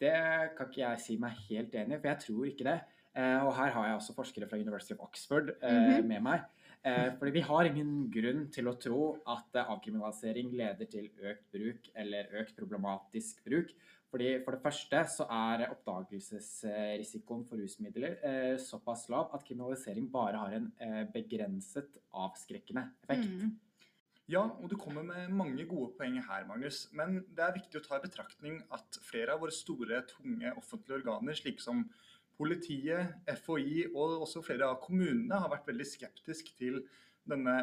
Det 0.00 0.56
kan 0.56 0.66
ikke 0.68 0.88
jeg 0.88 1.00
si 1.00 1.16
meg 1.18 1.32
helt 1.50 1.72
enig 1.74 1.92
i, 1.96 2.00
for 2.00 2.08
jeg 2.08 2.18
tror 2.18 2.46
ikke 2.46 2.64
det. 2.64 2.80
Eh, 3.14 3.44
og 3.44 3.52
her 3.54 3.70
har 3.70 3.86
jeg 3.88 3.96
også 3.98 4.14
forskere 4.14 4.48
fra 4.48 4.56
University 4.56 4.92
of 4.94 5.00
Oxford 5.00 5.50
eh, 5.62 5.70
-hmm. 5.70 6.04
med 6.06 6.22
meg. 6.22 6.40
Eh, 6.86 7.10
fordi 7.18 7.34
vi 7.34 7.42
har 7.42 7.66
ingen 7.66 7.92
grunn 8.14 8.44
til 8.54 8.70
å 8.70 8.76
tro 8.78 9.02
at 9.26 9.56
eh, 9.58 9.70
avkriminalisering 9.74 10.52
leder 10.54 10.90
til 10.90 11.08
økt 11.26 11.46
bruk 11.54 11.88
eller 11.98 12.30
økt 12.40 12.58
problematisk 12.58 13.42
bruk. 13.46 13.72
Fordi 14.08 14.28
For 14.44 14.56
det 14.56 14.62
første 14.62 15.00
så 15.12 15.26
er 15.28 15.66
oppdagelsesrisikoen 15.68 17.42
for 17.48 17.60
rusmidler 17.60 18.16
eh, 18.24 18.54
såpass 18.62 19.08
lav 19.12 19.34
at 19.36 19.44
kriminalisering 19.44 20.06
bare 20.12 20.40
har 20.40 20.54
en 20.56 20.70
eh, 20.80 21.02
begrenset 21.12 21.98
avskrekkende 22.16 22.86
effekt. 23.02 23.28
Mm. 23.28 23.56
Ja, 24.28 24.44
og 24.44 24.68
du 24.70 24.76
kommer 24.76 25.04
med 25.04 25.32
mange 25.32 25.64
gode 25.68 25.94
poeng 25.96 26.18
her, 26.20 26.46
Magnus. 26.48 26.86
Men 26.92 27.22
det 27.32 27.44
er 27.44 27.54
viktig 27.56 27.80
å 27.80 27.84
ta 27.84 27.96
i 27.96 28.04
betraktning 28.04 28.58
at 28.76 28.98
flere 29.04 29.34
av 29.34 29.44
våre 29.44 29.54
store, 29.56 30.02
tunge 30.08 30.52
offentlige 30.56 31.00
organer, 31.00 31.36
slik 31.36 31.62
som 31.64 31.86
politiet, 32.38 33.14
FHI 33.42 33.88
og 33.90 34.22
også 34.24 34.42
flere 34.46 34.68
av 34.70 34.80
kommunene, 34.82 35.40
har 35.42 35.50
vært 35.50 35.68
veldig 35.68 35.86
skeptisk 35.88 36.52
til 36.58 36.80
denne 37.28 37.56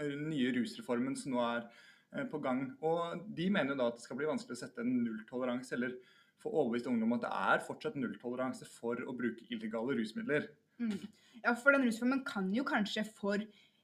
nye 0.00 0.52
rusreformen 0.56 1.16
som 1.18 1.34
nå 1.34 1.42
er 1.44 1.64
eh, 1.66 2.26
på 2.30 2.40
gang. 2.42 2.64
Og 2.86 3.26
de 3.36 3.48
mener 3.52 3.74
jo 3.74 3.80
da 3.82 3.90
at 3.90 3.98
det 3.98 4.06
skal 4.06 4.20
bli 4.20 4.30
vanskelig 4.30 4.56
å 4.56 4.62
sette 4.62 4.84
en 4.84 4.94
nulltoleranse, 5.04 5.74
eller 5.76 5.98
få 6.42 6.50
overbevist 6.50 6.88
ungdom 6.90 7.12
om 7.12 7.18
at 7.18 7.26
det 7.26 7.34
er 7.52 7.66
fortsatt 7.66 7.98
nulltoleranse 7.98 8.66
for 8.70 9.02
å 9.06 9.14
bruke 9.18 9.46
illegale 9.52 9.98
rusmidler. 9.98 10.48
Mm. 10.82 10.96
Ja, 11.42 11.54
for 11.58 11.74
den 11.74 11.86
rusformen 11.86 12.24
kan 12.26 12.50
jo 12.54 12.64
kanskje 12.66 13.04
for 13.18 13.42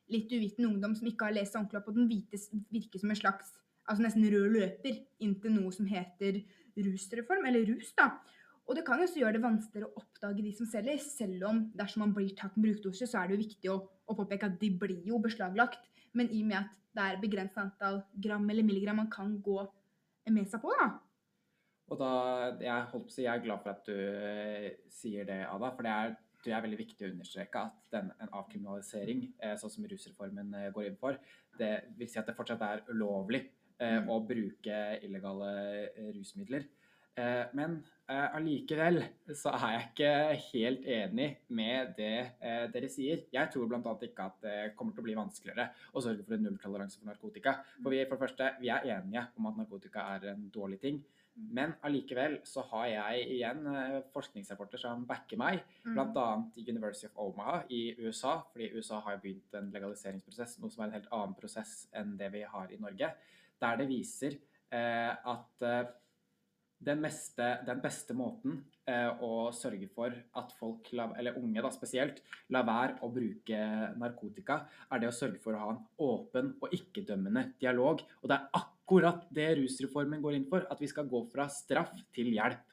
litt 0.09 0.33
uviten 0.33 0.67
ungdom 0.67 0.95
som 0.97 1.07
ikke 1.11 1.29
har 1.29 1.37
lest 1.37 1.53
seg 1.53 1.61
ordentlig 1.61 1.83
opp 1.83 1.89
på 1.91 1.97
den, 1.99 2.09
vites, 2.11 2.49
virke 2.73 3.01
som 3.01 3.13
en 3.13 3.19
slags 3.19 3.53
altså 3.89 4.05
nesten 4.05 4.27
rød 4.29 4.51
løper 4.53 4.99
inn 5.25 5.37
til 5.41 5.55
noe 5.55 5.73
som 5.75 5.89
heter 5.89 6.43
rusreform, 6.79 7.47
eller 7.49 7.65
rus, 7.73 7.91
da. 7.99 8.13
Og 8.69 8.77
det 8.77 8.85
kan 8.85 9.01
jo 9.01 9.07
også 9.09 9.23
gjøre 9.23 9.39
det 9.39 9.45
vanskeligere 9.45 9.89
å 9.89 10.03
oppdage 10.03 10.45
de 10.45 10.53
som 10.53 10.69
selger, 10.69 11.01
selv 11.01 11.47
om 11.49 11.63
dersom 11.77 12.03
man 12.05 12.13
blir 12.17 12.35
tatt 12.37 12.57
med 12.59 12.69
brukdose, 12.69 13.09
så 13.09 13.23
er 13.23 13.29
det 13.31 13.39
jo 13.39 13.45
viktig 13.47 13.71
å, 13.73 13.79
å 13.81 14.17
påpeke 14.19 14.51
at 14.51 14.59
de 14.61 14.69
blir 14.83 15.07
jo 15.09 15.21
beslaglagt. 15.25 15.87
Men 16.13 16.29
i 16.29 16.43
og 16.45 16.51
med 16.51 16.59
at 16.61 16.75
det 16.99 17.07
er 17.07 17.21
begrenset 17.23 17.61
antall 17.63 18.03
gram 18.21 18.45
eller 18.51 18.67
milligram 18.67 19.01
man 19.01 19.11
kan 19.13 19.33
gå 19.45 19.63
med 20.29 20.49
seg 20.51 20.61
på, 20.61 20.73
da. 20.77 20.91
Og 21.89 21.97
da, 21.97 22.13
jeg, 22.61 22.89
holdt 22.93 23.07
på 23.07 23.13
å 23.13 23.15
si, 23.15 23.25
jeg 23.25 23.33
er 23.33 23.45
glad 23.45 23.63
for 23.65 23.73
at 23.73 23.87
du 23.89 23.97
eh, 23.97 24.73
sier 24.93 25.25
det, 25.29 25.41
Ada. 25.49 25.71
For 25.73 25.87
det 25.87 25.93
er, 25.95 26.17
det 26.45 26.53
er 26.53 26.65
veldig 26.67 26.81
viktig 26.83 27.07
å 27.07 27.13
understreke 27.15 27.63
at 27.71 27.79
den, 27.95 28.11
en 28.21 28.35
avkriminalisering, 28.37 29.23
eh, 29.41 29.55
sånn 29.61 29.73
som 29.73 29.87
rusreformen 29.89 30.53
eh, 30.59 30.73
går 30.75 30.91
inn 30.91 30.99
for, 31.01 31.17
det 31.57 31.73
vil 31.97 32.11
si 32.11 32.21
at 32.21 32.29
det 32.29 32.37
fortsatt 32.37 32.67
er 32.67 32.85
ulovlig 32.93 33.47
eh, 33.47 33.57
Mm. 34.03 34.09
å 34.11 34.19
bruke 34.27 34.77
illegale 35.07 35.51
rusmidler. 36.17 36.65
Eh, 37.19 37.51
men 37.59 37.79
eh, 38.07 38.27
allikevel 38.37 39.01
så 39.35 39.51
er 39.57 39.73
jeg 39.75 39.87
ikke 39.89 40.11
helt 40.53 40.89
enig 40.95 41.29
med 41.59 41.95
det 41.99 42.15
eh, 42.39 42.65
dere 42.73 42.91
sier. 42.93 43.25
Jeg 43.35 43.51
tror 43.53 43.69
bl.a. 43.71 43.95
ikke 44.07 44.27
at 44.31 44.41
det 44.45 44.57
kommer 44.79 44.95
til 44.95 45.03
å 45.03 45.09
bli 45.09 45.19
vanskeligere 45.19 45.71
å 45.99 46.03
sørge 46.05 46.27
for 46.27 46.37
en 46.39 46.47
nulltoleranse 46.47 47.01
for 47.01 47.11
narkotika. 47.11 47.57
For 47.83 47.95
vi, 47.95 48.05
for 48.07 48.17
det 48.17 48.25
første, 48.27 48.53
vi 48.63 48.71
er 48.75 48.87
enige 48.95 49.27
om 49.39 49.51
at 49.51 49.59
narkotika 49.65 50.07
er 50.15 50.31
en 50.35 50.47
dårlig 50.55 50.81
ting. 50.85 51.03
Men 51.39 51.77
allikevel 51.87 52.41
så 52.47 52.65
har 52.73 52.87
jeg 52.91 53.27
igjen 53.37 53.61
forskningsrapporter 54.11 54.81
som 54.83 55.05
backer 55.07 55.39
meg, 55.39 55.61
Mm. 55.87 55.95
bl.a. 55.95 56.25
University 56.59 57.07
of 57.07 57.21
Omaha 57.23 57.61
i 57.71 57.95
USA, 58.01 58.41
fordi 58.51 58.73
USA 58.75 58.99
har 59.07 59.21
begynt 59.23 59.55
en 59.55 59.71
legaliseringsprosess, 59.71 60.57
noe 60.59 60.71
som 60.75 60.83
er 60.83 60.89
en 60.89 60.97
helt 60.99 61.13
annen 61.15 61.37
prosess 61.39 61.87
enn 61.95 62.17
det 62.19 62.33
vi 62.35 62.43
har 62.43 62.75
i 62.75 62.81
Norge, 62.83 63.13
der 63.63 63.79
det 63.79 63.87
viser 63.89 64.35
eh, 64.75 65.15
at 65.15 65.63
den, 66.79 67.01
meste, 67.03 67.49
den 67.67 67.81
beste 67.83 68.15
måten 68.17 68.61
eh, 68.89 69.11
å 69.25 69.51
sørge 69.55 69.89
for 69.91 70.15
at 70.15 70.55
folk, 70.59 70.93
eller 70.95 71.39
unge 71.41 71.65
da 71.65 71.73
spesielt, 71.75 72.23
lar 72.55 72.67
være 72.69 72.99
å 73.03 73.11
bruke 73.13 73.59
narkotika, 73.99 74.61
er 74.91 75.03
det 75.03 75.11
å 75.11 75.17
sørge 75.17 75.43
for 75.43 75.57
å 75.57 75.65
ha 75.65 75.75
en 75.75 75.83
åpen 76.07 76.55
og 76.63 76.75
ikke-dømmende 76.79 77.49
dialog. 77.61 78.05
Og 78.23 78.31
det 78.31 78.39
er 78.39 78.63
akkurat 78.63 79.27
det 79.35 79.51
rusreformen 79.59 80.23
går 80.25 80.39
inn 80.39 80.49
for, 80.51 80.67
at 80.71 80.81
vi 80.83 80.91
skal 80.91 81.11
gå 81.11 81.25
fra 81.33 81.49
straff 81.53 81.95
til 82.15 82.33
hjelp. 82.37 82.65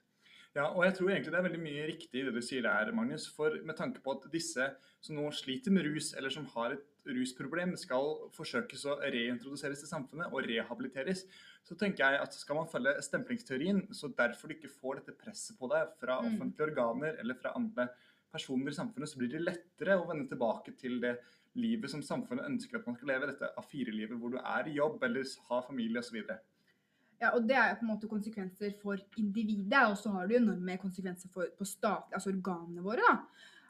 Ja, 0.55 0.69
og 0.69 0.85
jeg 0.85 0.93
tror 0.95 1.09
egentlig 1.11 1.33
det 1.33 1.39
er 1.41 1.47
veldig 1.49 1.63
mye 1.65 1.87
riktig 1.89 2.21
i 2.21 2.27
det 2.29 2.31
du 2.31 2.43
sier 2.45 2.63
der, 2.63 2.93
Magnus. 2.95 3.25
For 3.35 3.57
med 3.67 3.75
tanke 3.75 3.99
på 4.03 4.13
at 4.15 4.29
disse 4.31 4.69
som 5.03 5.17
nå 5.17 5.27
sliter 5.35 5.73
med 5.75 5.83
rus, 5.89 6.13
eller 6.15 6.31
som 6.31 6.45
har 6.53 6.77
et 6.77 7.09
rusproblem, 7.11 7.73
skal 7.75 8.07
forsøkes 8.37 8.85
å 8.87 8.95
reintroduseres 9.03 9.83
til 9.83 9.91
samfunnet 9.91 10.31
og 10.31 10.47
rehabiliteres, 10.47 11.25
så 11.65 11.75
tenker 11.79 12.03
jeg 12.05 12.21
at 12.21 12.35
skal 12.37 12.59
man 12.59 12.67
følge 12.69 12.93
stemplingsteorien, 13.01 13.79
så 13.93 14.11
derfor 14.13 14.51
du 14.51 14.55
ikke 14.55 14.69
får 14.69 14.99
dette 14.99 15.15
presset 15.17 15.57
på 15.57 15.69
deg 15.71 15.95
fra 15.99 16.19
Mm. 16.21 16.27
offentlige 16.35 16.67
organer 16.69 17.17
eller 17.19 17.37
fra 17.39 17.55
andre 17.55 17.87
personer 18.31 18.69
i 18.69 18.75
samfunnet, 18.75 19.09
så 19.09 19.17
blir 19.17 19.31
det 19.31 19.41
lettere 19.41 19.97
å 19.97 20.07
vende 20.07 20.27
tilbake 20.29 20.75
til 20.77 20.99
det 21.01 21.17
livet 21.55 21.89
som 21.89 22.03
samfunnet 22.03 22.45
ønsker 22.45 22.77
at 22.77 22.85
man 22.85 22.95
skal 22.95 23.07
leve, 23.07 23.27
dette 23.31 23.49
A4-livet 23.57 24.19
hvor 24.19 24.29
du 24.29 24.37
er 24.37 24.67
i 24.67 24.75
jobb 24.75 25.03
eller 25.03 25.23
har 25.49 25.61
familie 25.65 25.99
osv. 25.99 26.21
Ja, 27.21 27.31
og 27.31 27.47
det 27.47 27.55
er 27.55 27.69
jo 27.69 27.79
på 27.79 27.85
en 27.85 27.93
måte 27.93 28.09
konsekvenser 28.11 28.73
for 28.81 28.99
individet, 29.17 29.85
og 29.87 29.95
så 29.97 30.11
har 30.11 30.27
det 30.27 30.35
jo 30.35 30.41
enorme 30.43 30.77
konsekvenser 30.77 31.31
for, 31.31 31.47
på 31.57 31.65
statlige, 31.65 32.13
altså 32.13 32.33
organene 32.33 32.83
våre. 32.83 32.99
da. 33.07 33.17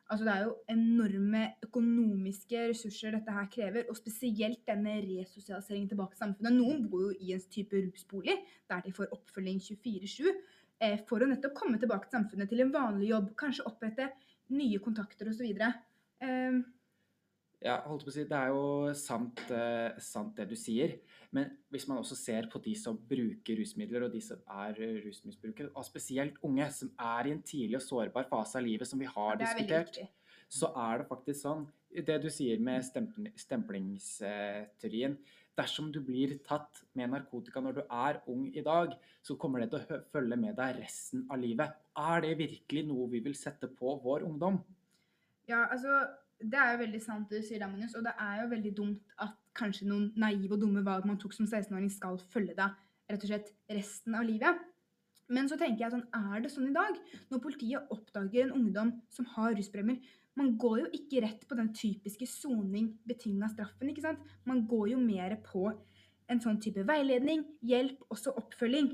Altså 0.10 0.26
Det 0.26 0.34
er 0.34 0.44
jo 0.44 0.52
enorme 0.70 1.44
økonomiske 1.66 2.68
ressurser 2.70 3.16
dette 3.16 3.34
her 3.34 3.48
krever, 3.56 3.88
og 3.90 3.98
spesielt 3.98 4.62
denne 4.68 5.00
resosialiseringen 5.02 5.90
tilbake 5.90 6.14
til 6.14 6.22
samfunnet. 6.22 6.54
Noen 6.54 6.86
bor 6.92 7.08
jo 7.08 7.16
i 7.20 7.34
en 7.34 7.48
type 7.52 7.82
rusbolig 7.88 8.36
der 8.70 8.84
de 8.86 8.94
får 8.94 9.10
oppfølging 9.18 9.58
24-7 9.66 10.30
eh, 10.30 11.00
for 11.10 11.26
å 11.26 11.30
nettopp 11.32 11.58
komme 11.58 11.82
tilbake 11.82 12.10
til 12.10 12.20
samfunnet 12.20 12.52
til 12.52 12.62
en 12.62 12.74
vanlig 12.76 13.10
jobb, 13.16 13.34
kanskje 13.40 13.66
opprette 13.72 14.12
nye 14.54 14.80
kontakter 14.84 15.32
osv. 15.32 15.56
Ja, 17.66 17.80
holdt 17.90 18.04
på 18.06 18.12
å 18.12 18.14
si, 18.14 18.24
Det 18.30 18.38
er 18.38 18.52
jo 18.54 18.94
sant, 18.94 19.40
eh, 19.50 19.98
sant 19.98 20.36
det 20.38 20.46
du 20.52 20.56
sier, 20.56 21.00
men 21.34 21.50
hvis 21.74 21.88
man 21.90 21.98
også 21.98 22.16
ser 22.16 22.48
på 22.52 22.62
de 22.62 22.76
som 22.78 22.98
bruker 22.98 23.58
rusmidler, 23.58 24.06
og 24.06 24.12
de 24.14 24.22
som 24.22 24.38
er 24.46 24.78
eh, 24.78 25.00
rusmisbrukere, 25.02 25.72
og 25.74 25.88
spesielt 25.88 26.38
unge, 26.46 26.68
som 26.72 26.92
er 27.00 27.26
i 27.26 27.34
en 27.34 27.42
tidlig 27.42 27.80
og 27.80 27.88
sårbar 27.88 28.30
fase 28.30 28.60
av 28.60 28.68
livet, 28.68 28.88
som 28.88 29.02
vi 29.02 29.10
har 29.10 29.34
er 29.34 29.42
diskutert, 29.42 29.98
så 30.48 30.70
er 30.78 31.02
det 31.02 31.10
faktisk 31.10 31.42
sånn 31.42 31.66
Det 31.96 32.20
du 32.22 32.28
sier 32.30 32.60
med 32.60 32.84
stempl 32.84 33.32
stemplingsteorien 33.40 35.16
Dersom 35.56 35.88
du 35.92 36.02
blir 36.04 36.36
tatt 36.44 36.82
med 36.94 37.10
narkotika 37.14 37.62
når 37.64 37.78
du 37.78 37.82
er 37.88 38.20
ung 38.28 38.50
i 38.52 38.62
dag, 38.62 38.92
så 39.24 39.38
kommer 39.40 39.64
det 39.64 39.70
til 39.72 39.80
å 39.80 40.00
følge 40.12 40.38
med 40.38 40.58
deg 40.58 40.82
resten 40.82 41.24
av 41.32 41.40
livet. 41.40 41.72
Er 41.96 42.22
det 42.22 42.34
virkelig 42.38 42.84
noe 42.90 43.08
vi 43.10 43.22
vil 43.24 43.38
sette 43.40 43.70
på 43.72 43.96
vår 44.04 44.28
ungdom? 44.28 44.60
Ja, 45.48 45.64
altså, 45.72 46.02
det 46.44 46.60
er 46.60 46.74
jo 46.74 46.82
veldig 46.84 47.02
sant 47.04 47.32
du 47.32 47.40
sier, 47.40 47.64
Magnus, 47.64 47.96
og 47.96 48.04
det 48.06 48.14
er 48.20 48.42
jo 48.42 48.52
veldig 48.52 48.72
dumt 48.78 49.16
at 49.24 49.36
kanskje 49.56 49.88
noen 49.88 50.10
naive 50.20 50.58
og 50.58 50.62
dumme 50.66 50.84
valg 50.86 51.08
man 51.08 51.20
tok 51.22 51.34
som 51.36 51.48
16-åring 51.48 51.92
skal 51.94 52.20
følge 52.34 52.58
deg 52.58 52.76
rett 53.12 53.24
og 53.24 53.30
slett 53.30 53.52
resten 53.72 54.18
av 54.18 54.26
livet. 54.28 54.60
Men 55.32 55.48
så 55.50 55.58
tenker 55.58 55.86
jeg 55.86 55.94
sånn, 55.94 56.06
er 56.14 56.44
det 56.44 56.52
sånn 56.54 56.70
i 56.70 56.76
dag? 56.76 56.98
Når 57.32 57.42
politiet 57.42 57.94
oppdager 57.94 58.46
en 58.46 58.56
ungdom 58.60 58.92
som 59.14 59.28
har 59.34 59.56
rusproblemer, 59.58 60.02
man 60.38 60.52
går 60.60 60.82
jo 60.84 60.88
ikke 60.98 61.22
rett 61.24 61.46
på 61.48 61.58
den 61.58 61.72
typiske 61.74 62.28
soning 62.30 62.92
betinga 63.08 63.50
straffen, 63.54 63.90
ikke 63.90 64.04
sant? 64.04 64.22
Man 64.46 64.66
går 64.70 64.92
jo 64.94 65.00
mer 65.02 65.38
på 65.46 65.70
en 66.30 66.42
sånn 66.42 66.60
type 66.62 66.84
veiledning, 66.86 67.46
hjelp, 67.66 68.02
også 68.12 68.34
oppfølging. 68.38 68.92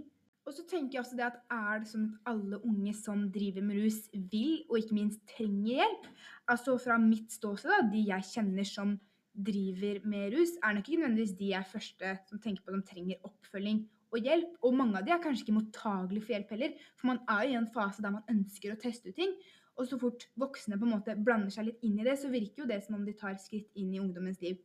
Og 0.48 0.56
så 0.58 0.66
tenker 0.66 0.98
jeg 0.98 1.04
også 1.04 1.18
det 1.20 1.28
at 1.28 1.38
er 1.54 1.82
det 1.84 1.90
sånn 1.92 2.08
at 2.10 2.32
alle 2.32 2.58
unge 2.66 2.94
som 2.98 3.28
driver 3.34 3.66
med 3.66 3.78
rus 3.84 4.00
vil, 4.14 4.64
og 4.72 4.80
ikke 4.80 4.98
minst 4.98 5.22
trenger 5.30 5.84
hjelp? 5.84 6.10
Altså 6.50 6.76
fra 6.82 6.98
mitt 7.02 7.30
ståsted, 7.34 7.70
da, 7.70 7.88
de 7.94 8.02
jeg 8.08 8.30
kjenner 8.32 8.68
som 8.68 8.96
driver 9.32 10.02
med 10.10 10.34
rus, 10.36 10.58
er 10.60 10.76
nok 10.76 10.88
ikke 10.88 11.04
nødvendigvis 11.04 11.38
de 11.40 11.52
jeg 11.54 11.72
første 11.72 12.14
som 12.28 12.42
tenker 12.42 12.66
på 12.66 12.74
som 12.74 12.84
trenger 12.88 13.22
oppfølging 13.28 13.86
og 14.12 14.28
hjelp. 14.28 14.58
Og 14.66 14.76
mange 14.76 15.00
av 15.00 15.08
de 15.08 15.14
er 15.14 15.24
kanskje 15.24 15.46
ikke 15.46 15.58
mottagelige 15.60 16.26
for 16.26 16.36
hjelp 16.36 16.54
heller, 16.56 16.76
for 17.00 17.12
man 17.14 17.22
er 17.32 17.46
jo 17.46 17.54
i 17.54 17.60
en 17.62 17.74
fase 17.78 18.04
der 18.04 18.16
man 18.18 18.34
ønsker 18.34 18.74
å 18.74 18.80
teste 18.82 19.14
ut 19.14 19.20
ting. 19.22 19.38
Og 19.80 19.88
så 19.88 19.98
fort 20.02 20.28
voksne 20.42 20.78
på 20.78 20.88
en 20.88 20.96
måte 20.98 21.16
blander 21.16 21.54
seg 21.54 21.70
litt 21.70 21.86
inn 21.86 22.02
i 22.02 22.06
det, 22.06 22.18
så 22.20 22.34
virker 22.34 22.66
jo 22.66 22.70
det 22.70 22.82
som 22.86 22.98
om 22.98 23.06
de 23.08 23.16
tar 23.18 23.38
skritt 23.40 23.70
inn 23.80 23.94
i 23.96 24.02
ungdommens 24.02 24.42
liv 24.44 24.60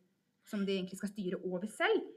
som 0.47 0.65
de 0.67 0.75
egentlig 0.75 0.99
skal 1.01 1.13
styre 1.13 1.43
over 1.45 1.69
selv. 1.71 2.09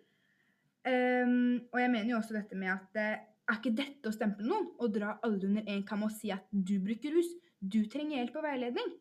Um, 0.87 1.59
og 1.73 1.79
jeg 1.81 1.91
mener 1.91 2.13
jo 2.13 2.19
også 2.21 2.37
dette 2.37 2.57
med 2.57 2.71
at 2.71 2.97
eh, 2.97 3.23
er 3.49 3.59
ikke 3.59 3.75
dette 3.75 4.09
å 4.09 4.13
stemple 4.15 4.45
noen? 4.47 4.71
og 4.79 4.93
dra 4.93 5.19
alle 5.23 5.43
under 5.49 5.63
én 5.63 5.85
kam 5.85 6.03
og 6.03 6.11
si 6.11 6.31
at 6.31 6.45
du 6.51 6.79
bruker 6.79 7.11
rus, 7.15 7.29
du 7.61 7.83
trenger 7.87 8.17
hjelp 8.21 8.35
og 8.39 8.43
veiledning? 8.43 8.91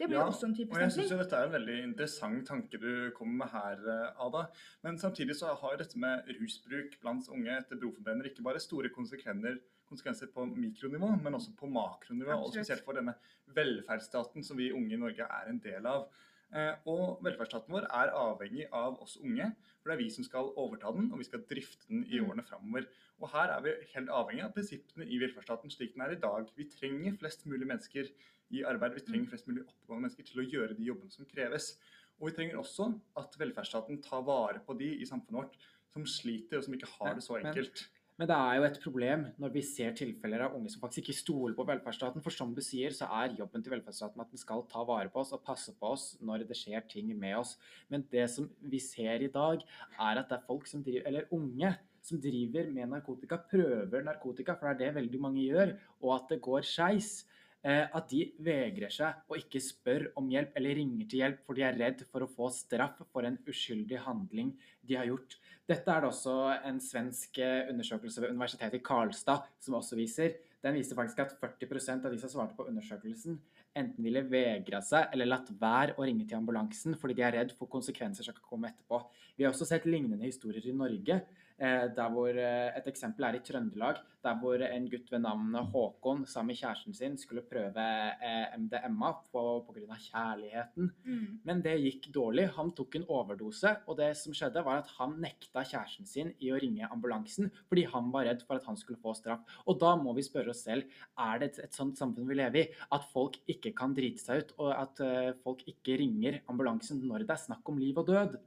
Det 0.00 0.08
blir 0.08 0.16
Ja, 0.16 0.28
også 0.30 0.46
en 0.48 0.54
type 0.56 0.72
Og 0.72 0.80
jeg 0.80 0.92
syns 0.94 1.10
jo 1.12 1.18
dette 1.18 1.36
er 1.36 1.44
en 1.44 1.52
veldig 1.52 1.74
interessant 1.84 2.46
tanke 2.48 2.78
du 2.80 3.10
kommer 3.12 3.44
med 3.44 3.48
her, 3.52 3.82
eh, 3.84 4.24
Ada. 4.26 4.46
Men 4.82 4.96
samtidig 4.96 5.36
så 5.36 5.52
har 5.60 5.76
dette 5.76 5.98
med 6.00 6.24
rusbruk 6.40 6.96
blant 7.02 7.28
unge 7.28 7.52
etter 7.52 7.76
Broforbrenner 7.76 8.24
ikke 8.30 8.42
bare 8.42 8.58
store 8.64 8.88
konsekvenser, 8.88 9.58
konsekvenser 9.86 10.32
på 10.32 10.46
mikronivå, 10.56 11.20
men 11.22 11.34
også 11.34 11.52
på 11.54 11.68
makronivå. 11.68 12.32
Og 12.32 12.54
spesielt 12.54 12.82
for 12.82 12.94
denne 12.96 13.14
velferdsstaten 13.54 14.42
som 14.42 14.56
vi 14.56 14.70
unge 14.72 14.94
i 14.96 15.00
Norge 15.00 15.20
er 15.28 15.50
en 15.50 15.58
del 15.58 15.84
av. 15.86 16.08
Eh, 16.52 16.74
Og 16.86 17.20
velferdsstaten 17.22 17.70
vår 17.70 17.84
er 17.92 18.10
avhengig 18.16 18.66
av 18.72 18.96
oss 19.02 19.18
unge, 19.22 19.52
for 19.82 19.90
det 19.90 19.98
er 19.98 20.02
vi 20.02 20.10
som 20.10 20.24
skal 20.24 20.48
overta 20.56 20.90
den, 20.96 21.12
og 21.12 21.18
vi 21.18 21.24
skal 21.28 21.44
drifte 21.46 21.86
den 21.88 22.04
i 22.08 22.18
Mm. 22.18 22.30
årene 22.30 22.42
framover. 22.46 22.86
Og 23.20 23.28
her 23.34 23.52
er 23.52 23.64
vi 23.64 23.72
helt 23.94 24.12
avhengig 24.16 24.44
av 24.46 24.52
prinsippene 24.56 25.06
i 25.06 25.18
velferdsstaten 25.20 25.72
slik 25.72 25.92
den 25.94 26.04
er 26.06 26.14
i 26.14 26.20
dag. 26.20 26.48
Vi 26.56 26.68
trenger 26.72 27.18
flest 27.20 27.44
mulig 27.50 27.68
mennesker 27.68 28.08
i 28.50 28.64
arbeid, 28.66 28.96
vi 28.96 29.04
trenger 29.06 29.30
flest 29.30 29.48
mulig 29.50 29.66
oppegående 29.66 30.06
mennesker 30.08 30.26
til 30.26 30.42
å 30.42 30.48
gjøre 30.48 30.76
de 30.78 30.88
jobbene 30.88 31.12
som 31.12 31.28
kreves. 31.28 31.74
Og 32.18 32.30
vi 32.30 32.36
trenger 32.36 32.60
også 32.60 32.88
at 33.20 33.36
velferdsstaten 33.40 34.00
tar 34.04 34.24
vare 34.26 34.64
på 34.64 34.76
de 34.80 34.90
i 34.96 35.08
samfunnet 35.08 35.42
vårt 35.42 35.56
som 35.92 36.06
sliter 36.06 36.60
og 36.60 36.66
som 36.66 36.76
ikke 36.76 36.92
har 36.98 37.14
det 37.14 37.24
så 37.26 37.36
Men- 37.36 37.52
enkelt. 37.52 37.88
Men 38.20 38.28
det 38.28 38.36
er 38.36 38.56
jo 38.56 38.64
et 38.64 38.80
problem 38.82 39.22
når 39.40 39.52
vi 39.54 39.60
ser 39.62 39.94
tilfeller 39.96 40.42
av 40.44 40.54
unge 40.54 40.68
som 40.68 40.82
faktisk 40.82 41.06
ikke 41.08 41.16
stoler 41.16 41.54
på 41.56 41.64
velferdsstaten. 41.64 42.20
For 42.22 42.28
som 42.30 42.54
du 42.54 42.60
sier, 42.60 42.90
så 42.90 43.08
er 43.08 43.32
jobben 43.34 43.62
til 43.64 43.72
velferdsstaten 43.72 44.20
at 44.20 44.28
den 44.28 44.36
skal 44.36 44.66
ta 44.68 44.84
vare 44.84 45.08
på 45.08 45.22
oss 45.22 45.32
og 45.32 45.42
passe 45.42 45.72
på 45.72 45.94
oss 45.94 46.18
når 46.20 46.44
det 46.46 46.58
skjer 46.58 46.86
ting 46.86 47.18
med 47.18 47.38
oss. 47.38 47.56
Men 47.88 48.04
det 48.12 48.28
som 48.28 48.50
vi 48.60 48.78
ser 48.78 49.24
i 49.24 49.32
dag, 49.32 49.64
er 49.98 50.20
at 50.20 50.28
det 50.28 50.36
er 50.36 50.46
folk 50.46 50.66
som 50.66 50.84
driver, 50.84 51.06
eller 51.06 51.32
unge 51.32 51.78
som 52.02 52.20
driver 52.22 52.70
med 52.72 52.90
narkotika, 52.94 53.40
prøver 53.50 54.06
narkotika, 54.06 54.56
for 54.56 54.70
det 54.70 54.88
er 54.88 54.94
det 54.94 55.02
veldig 55.02 55.20
mange 55.20 55.44
gjør, 55.44 55.76
og 56.00 56.16
at 56.16 56.34
det 56.34 56.42
går 56.44 56.66
skeis. 56.66 57.20
Eh, 57.60 57.84
at 57.92 58.06
de 58.08 58.22
vegrer 58.40 58.88
seg 58.88 59.18
og 59.28 59.36
ikke 59.36 59.60
spør 59.60 60.06
om 60.16 60.30
hjelp 60.32 60.54
eller 60.56 60.78
ringer 60.78 61.04
til 61.04 61.20
hjelp, 61.20 61.42
for 61.44 61.58
de 61.58 61.64
er 61.66 61.76
redd 61.76 62.06
for 62.08 62.24
å 62.24 62.28
få 62.32 62.46
straff 62.56 63.02
for 63.12 63.28
en 63.28 63.36
uskyldig 63.44 63.98
handling 64.00 64.54
de 64.80 64.96
har 64.96 65.10
gjort. 65.10 65.36
Dette 65.68 65.92
er 65.92 66.00
det 66.00 66.08
også 66.08 66.36
en 66.70 66.80
svensk 66.80 67.36
eh, 67.44 67.68
undersøkelse 67.68 68.24
ved 68.24 68.32
Universitetet 68.32 68.78
i 68.80 68.86
Karlstad 68.86 69.44
som 69.60 69.76
også 69.76 69.98
viser. 70.00 70.38
Den 70.64 70.78
viser 70.78 70.96
faktisk 70.96 71.20
at 71.26 71.36
40% 71.40 72.08
av 72.08 72.14
de 72.14 72.22
som 72.22 72.32
svarte 72.32 72.56
på 72.56 72.64
undersøkelsen, 72.68 73.36
enten 73.76 74.08
ville 74.08 74.24
vegra 74.28 74.80
seg 74.84 75.12
eller 75.12 75.28
latt 75.28 75.52
være 75.60 75.98
å 76.00 76.08
ringe 76.08 76.24
til 76.24 76.40
ambulansen 76.40 76.96
fordi 77.00 77.18
de 77.20 77.26
er 77.28 77.36
redd 77.42 77.52
for 77.58 77.68
konsekvenser 77.70 78.24
som 78.24 78.36
kan 78.36 78.48
komme 78.48 78.72
etterpå. 78.72 79.02
Vi 79.36 79.44
har 79.44 79.52
også 79.52 79.68
sett 79.68 79.84
lignende 79.88 80.24
historier 80.24 80.64
i 80.64 80.76
Norge. 80.76 81.20
Eh, 81.60 81.86
Der 81.96 82.08
hvor 82.12 82.28
eh, 82.28 82.76
Et 82.78 82.86
eksempel 82.90 83.24
er 83.24 83.36
i 83.38 83.42
Trøndelag, 83.44 84.00
der 84.24 84.36
hvor 84.40 84.60
en 84.64 84.88
gutt 84.90 85.10
ved 85.12 85.22
navn 85.24 85.54
Håkon 85.72 86.26
sammen 86.28 86.52
med 86.52 86.58
kjæresten 86.58 86.96
sin 86.96 87.16
skulle 87.20 87.44
prøve 87.48 87.80
eh, 87.80 88.56
MDMA 88.58 89.12
pga. 89.32 89.96
kjærligheten. 90.10 90.90
Mm. 91.04 91.40
Men 91.44 91.62
det 91.62 91.76
gikk 91.80 92.10
dårlig. 92.14 92.48
Han 92.56 92.72
tok 92.76 92.96
en 92.96 93.06
overdose, 93.08 93.74
og 93.86 93.96
det 94.00 94.10
som 94.16 94.34
skjedde 94.36 94.64
var 94.64 94.82
at 94.82 94.92
han 94.98 95.16
nekta 95.22 95.64
kjæresten 95.64 96.08
sin 96.08 96.34
i 96.38 96.52
å 96.52 96.60
ringe 96.60 96.88
ambulansen 96.90 97.50
fordi 97.68 97.86
han 97.92 98.10
var 98.12 98.26
redd 98.28 98.44
for 98.46 98.58
at 98.58 98.66
han 98.68 98.76
skulle 98.76 99.00
få 99.00 99.14
straff. 99.16 99.40
Og 99.66 99.78
da 99.80 99.94
må 99.96 100.14
vi 100.16 100.26
spørre 100.26 100.52
oss 100.52 100.64
selv 100.66 100.88
er 101.18 101.40
det 101.40 101.52
et, 101.52 101.64
et 101.66 101.76
sånt 101.76 101.98
samfunn 101.98 102.28
vi 102.28 102.38
lever 102.38 102.64
i, 102.64 102.68
at 102.92 103.08
folk 103.12 103.38
ikke 103.50 103.72
kan 103.76 103.94
drite 103.96 104.22
seg 104.22 104.44
ut, 104.44 104.54
og 104.60 104.72
at 104.74 105.02
eh, 105.04 105.32
folk 105.44 105.64
ikke 105.70 105.98
ringer 106.00 106.40
ambulansen 106.50 107.02
når 107.06 107.24
det 107.24 107.36
er 107.36 107.44
snakk 107.46 107.68
om 107.70 107.80
liv 107.80 107.98
og 108.00 108.08
død. 108.10 108.38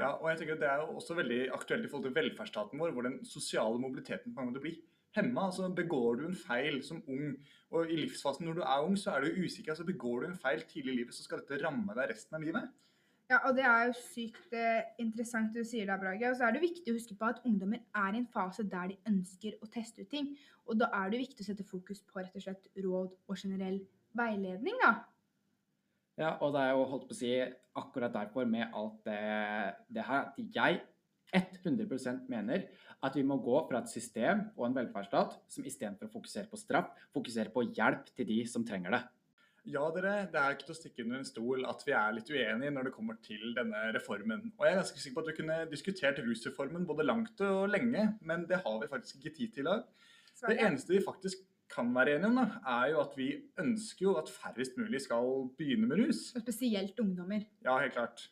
Ja, 0.00 0.14
og 0.14 0.30
jeg 0.30 0.38
tenker 0.40 0.54
at 0.56 0.62
Det 0.62 0.68
er 0.70 0.80
jo 0.80 0.96
også 0.96 1.14
veldig 1.18 1.40
aktuelt 1.52 1.84
i 1.84 1.88
forhold 1.90 2.06
til 2.08 2.14
velferdsstaten 2.16 2.80
vår, 2.80 2.94
hvor 2.96 3.04
den 3.06 3.18
sosiale 3.28 3.78
mobiliteten 3.78 4.32
på 4.32 4.40
mange 4.40 4.52
måter 4.52 4.64
blir 4.64 4.78
hemma. 5.16 5.46
Altså, 5.50 5.68
begår 5.68 6.20
du 6.20 6.26
en 6.28 6.38
feil 6.38 6.80
som 6.84 7.02
ung, 7.08 7.34
og 7.70 7.90
i 7.90 7.98
livsfasen 8.00 8.48
når 8.48 8.60
du 8.60 8.62
er 8.62 8.86
ung, 8.86 8.96
så 8.98 9.16
er 9.16 9.26
du 9.26 9.42
usikker. 9.44 9.74
altså 9.74 9.84
Begår 9.84 10.22
du 10.22 10.30
en 10.30 10.38
feil 10.38 10.64
tidlig 10.68 10.94
i 10.94 10.96
livet, 11.02 11.14
så 11.14 11.26
skal 11.26 11.42
dette 11.42 11.60
ramme 11.64 11.98
deg 11.98 12.14
resten 12.14 12.38
av 12.38 12.46
livet. 12.46 12.70
Ja, 13.30 13.38
og 13.48 13.56
det 13.56 13.64
er 13.64 13.86
jo 13.88 13.92
sykt 13.96 14.52
eh, 14.56 14.82
interessant 15.00 15.54
du 15.56 15.62
sier 15.64 15.86
det, 15.88 16.00
Brage. 16.00 16.30
Og 16.30 16.36
så 16.36 16.48
er 16.48 16.56
det 16.56 16.64
viktig 16.64 16.92
å 16.92 16.96
huske 16.98 17.16
på 17.16 17.28
at 17.30 17.40
ungdommer 17.48 17.80
er 17.96 18.12
i 18.12 18.20
en 18.20 18.28
fase 18.28 18.64
der 18.68 18.90
de 18.92 18.98
ønsker 19.08 19.56
å 19.62 19.68
teste 19.72 20.04
ut 20.04 20.10
ting. 20.12 20.34
Og 20.68 20.76
da 20.80 20.90
er 20.98 21.12
det 21.12 21.22
viktig 21.22 21.44
å 21.44 21.48
sette 21.48 21.64
fokus 21.68 22.02
på 22.04 22.20
rett 22.20 22.36
og 22.36 22.44
slett 22.44 22.68
råd 22.76 23.14
og 23.14 23.38
generell 23.38 23.80
veiledning, 24.18 24.76
da. 24.82 24.92
Ja, 26.20 26.36
og 26.44 26.52
det 26.54 26.62
er 26.62 26.74
jo 26.76 26.88
holdt 26.90 27.06
på 27.08 27.14
å 27.16 27.18
si 27.18 27.32
akkurat 27.78 28.12
derfor 28.12 28.48
med 28.48 28.74
alt 28.76 28.98
det, 29.06 29.20
det 29.88 30.04
her 30.04 30.28
at 30.28 30.40
jeg 30.56 30.82
100% 31.32 32.28
mener 32.28 32.66
at 33.02 33.16
vi 33.16 33.24
må 33.24 33.38
gå 33.40 33.56
fra 33.68 33.80
et 33.80 33.90
system 33.90 34.44
og 34.52 34.66
en 34.66 34.76
velferdsstat 34.76 35.38
som 35.50 35.64
istedenfor 35.66 36.10
å 36.10 36.12
fokusere 36.12 36.50
på 36.50 36.60
straff, 36.60 36.92
fokuserer 37.14 37.50
på 37.54 37.64
hjelp 37.70 38.12
til 38.12 38.28
de 38.28 38.42
som 38.50 38.66
trenger 38.68 38.98
det. 38.98 39.02
Ja, 39.72 39.84
dere, 39.94 40.26
det 40.26 40.38
er 40.40 40.56
ikke 40.56 40.66
til 40.66 40.74
å 40.74 40.76
stikke 40.76 41.04
under 41.04 41.20
en 41.20 41.26
stol 41.26 41.66
at 41.70 41.84
vi 41.86 41.94
er 41.94 42.14
litt 42.16 42.30
uenige 42.34 42.74
når 42.74 42.88
det 42.88 42.94
kommer 42.96 43.18
til 43.22 43.52
denne 43.54 43.82
reformen. 43.94 44.48
Og 44.58 44.66
jeg 44.66 44.74
er 44.74 44.80
ganske 44.80 45.02
sikker 45.02 45.16
på 45.16 45.22
at 45.22 45.30
vi 45.30 45.36
kunne 45.36 45.58
diskutert 45.70 46.18
rusreformen 46.26 46.86
både 46.88 47.06
langt 47.06 47.42
og 47.46 47.70
lenge, 47.70 48.08
men 48.26 48.42
det 48.50 48.58
har 48.64 48.80
vi 48.82 48.90
faktisk 48.90 49.20
ikke 49.20 49.36
tid 49.36 49.54
til 49.54 49.64
i 49.64 49.70
dag. 49.70 49.84
Det 50.42 50.58
eneste 50.58 50.96
vi 50.96 51.04
faktisk 51.04 51.44
kan 51.72 51.88
være 51.94 52.16
enige 52.16 52.30
om, 52.30 52.38
da, 52.40 52.46
er 52.74 52.92
jo 52.92 53.00
at 53.00 53.16
vi 53.16 53.28
ønsker 53.62 54.06
jo 54.06 54.14
at 54.20 54.30
færrest 54.30 54.78
mulig 54.78 55.00
skal 55.00 55.32
begynne 55.58 55.88
med 55.88 56.04
rus. 56.04 56.22
Og 56.36 56.44
spesielt 56.44 57.00
ungdommer. 57.00 57.44
Ja, 57.64 57.78
helt 57.80 57.96
klart. 57.96 58.28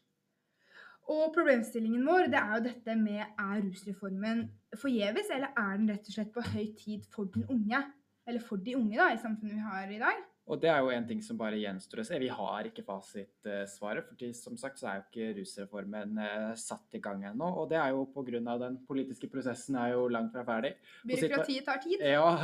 Og 1.10 1.32
problemstillingen 1.34 2.04
vår 2.06 2.28
det 2.30 2.38
er 2.38 2.52
jo 2.54 2.64
dette 2.68 2.96
med 2.98 3.22
er 3.24 3.62
rusreformen 3.64 4.44
forgjeves, 4.78 5.30
eller 5.34 5.56
er 5.58 5.78
den 5.80 5.90
rett 5.90 6.10
og 6.10 6.16
slett 6.16 6.34
på 6.34 6.44
høy 6.52 6.68
tid 6.78 7.08
for 7.14 7.30
den 7.34 7.48
unge? 7.50 7.80
Eller 8.28 8.44
for 8.46 8.60
de 8.62 8.76
unge 8.78 8.98
da, 8.98 9.08
i 9.10 9.18
samfunnet 9.18 9.56
vi 9.56 9.64
har 9.64 9.90
i 9.90 10.02
dag? 10.02 10.20
Og 10.50 10.58
det 10.58 10.70
er 10.72 10.80
jo 10.82 10.90
en 10.90 11.04
ting 11.06 11.20
som 11.22 11.38
bare 11.38 11.58
gjenstår 11.60 12.02
å 12.02 12.04
se. 12.08 12.18
Vi 12.18 12.28
har 12.34 12.66
ikke 12.66 12.82
fasitsvaret, 12.82 14.08
for 14.08 14.34
som 14.34 14.56
sagt 14.58 14.80
så 14.80 14.88
er 14.90 14.98
jo 14.98 15.04
ikke 15.04 15.28
rusreformen 15.38 16.18
eh, 16.24 16.48
satt 16.58 16.98
i 16.98 17.00
gang 17.02 17.22
ennå. 17.30 17.46
Og 17.62 17.68
det 17.70 17.78
er 17.78 17.92
jo 17.94 18.02
pga. 18.10 18.56
den 18.58 18.80
politiske 18.88 19.30
prosessen 19.30 19.78
er 19.78 19.92
jo 19.94 20.08
langt 20.10 20.34
fra 20.34 20.42
ferdig. 20.48 20.72
Byråkratiet 21.06 21.68
tar 21.68 21.78
tid. 21.84 22.02
Ja, 22.02 22.34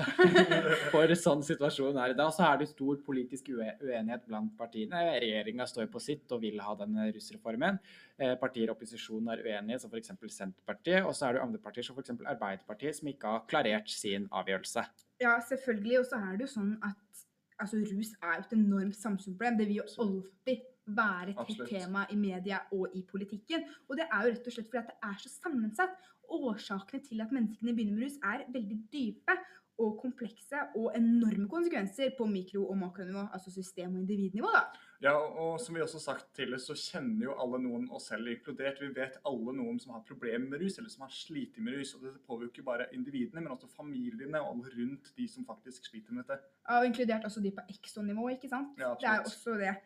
for 0.95 1.14
sånn 1.19 1.42
situasjonen 1.47 1.99
er 2.05 2.14
i 2.14 2.19
dag. 2.19 2.31
Så 2.35 2.47
er 2.47 2.62
det 2.62 2.71
stor 2.71 3.01
politisk 3.07 3.51
uenighet 3.57 4.27
blant 4.29 4.55
partiene. 4.59 5.03
Regjeringa 5.19 5.66
står 5.66 5.90
på 5.90 6.03
sitt 6.03 6.31
og 6.31 6.45
vil 6.47 6.62
ha 6.62 6.77
denne 6.79 7.09
rusreformen. 7.11 7.81
Eh, 8.23 8.37
partier 8.38 8.71
i 8.71 8.75
opposisjonen 8.77 9.35
er 9.35 9.42
uenige, 9.42 9.83
som 9.83 9.90
f.eks. 9.90 10.14
Senterpartiet. 10.31 11.03
Og 11.03 11.11
så 11.16 11.27
er 11.27 11.37
det 11.37 11.42
andre 11.49 11.62
partier, 11.64 11.87
som 11.87 11.99
f.eks. 11.99 12.14
Arbeiderpartiet, 12.23 13.01
som 13.01 13.11
ikke 13.11 13.35
har 13.35 13.45
klarert 13.51 13.90
sin 13.90 14.31
avgjørelse. 14.31 14.87
Ja, 15.23 15.40
selvfølgelig. 15.49 16.05
Og 16.05 16.07
så 16.12 16.23
er 16.23 16.38
det 16.38 16.47
jo 16.47 16.55
sånn 16.55 16.77
at 16.87 17.27
altså, 17.61 17.77
rus 17.77 18.11
er 18.23 18.33
jo 18.37 18.45
et 18.45 18.57
enormt 18.59 18.97
samfunnsproblem. 18.97 19.59
Det 19.59 19.69
vil 19.69 19.77
jo 19.77 19.87
alltid 20.05 20.64
være 20.87 21.31
et 21.31 21.38
Absolutt. 21.38 21.69
tema 21.69 22.07
i 22.11 22.16
media 22.16 22.59
og 22.73 22.88
i 22.95 23.03
politikken. 23.11 23.64
Og 23.88 23.97
det 23.99 24.07
er 24.12 24.23
jo 24.23 24.33
rett 24.35 24.47
og 24.47 24.53
slett 24.55 24.71
fordi 24.71 24.83
at 24.85 24.92
det 24.92 24.99
er 25.11 25.16
så 25.23 25.33
sammensatt. 25.42 25.95
Årsakene 26.37 27.03
til 27.07 27.21
at 27.23 27.33
menneskene 27.33 27.75
begynner 27.75 27.95
med 27.99 28.07
rus 28.07 28.19
er 28.23 28.47
veldig 28.51 28.79
dype 28.92 29.37
og 29.79 29.99
komplekse 30.01 30.62
og 30.75 30.92
enorme 30.97 31.49
konsekvenser 31.49 32.14
på 32.19 32.27
mikro- 32.27 32.66
og 32.71 32.79
makronivå, 32.79 33.27
altså 33.33 33.51
system- 33.53 33.95
og 33.95 34.01
individnivå. 34.01 34.49
da. 34.55 34.64
Ja, 35.05 35.13
og 35.19 35.59
som 35.61 35.77
vi 35.77 35.83
også 35.85 36.01
sagt 36.01 36.31
tidligere, 36.37 36.63
så 36.63 36.77
kjenner 36.79 37.27
jo 37.27 37.35
alle 37.43 37.59
noen, 37.61 37.85
oss 37.93 38.09
selv 38.11 38.31
inkludert. 38.33 38.81
Vi 38.81 38.89
vet 38.97 39.19
alle 39.29 39.53
noen 39.57 39.77
som 39.83 39.93
har 39.93 40.05
problemer 40.09 40.49
med 40.55 40.63
rus, 40.65 40.79
eller 40.81 40.93
som 40.93 41.05
har 41.05 41.13
slitt 41.13 41.59
med 41.61 41.77
rus. 41.77 41.93
Og 41.99 42.07
dette 42.07 42.23
påvirker 42.25 42.63
ikke 42.63 42.71
bare 42.71 42.89
individene, 42.97 43.43
men 43.43 43.53
også 43.53 43.69
familiene 43.75 44.41
og 44.41 44.55
alle 44.55 44.73
rundt 44.79 45.13
de 45.19 45.29
som 45.29 45.47
faktisk 45.49 45.91
sliter 45.91 46.17
med 46.17 46.25
dette. 46.25 46.41
Ja, 46.65 46.81
Og 46.81 46.89
inkludert 46.89 47.29
også 47.29 47.45
de 47.45 47.53
på 47.53 47.67
Exo-nivå, 47.77 48.31
ikke 48.33 48.51
sant? 48.53 48.79
Ja, 48.81 48.95
det 49.01 49.11
er 49.13 49.25
også 49.27 49.59
det. 49.61 49.77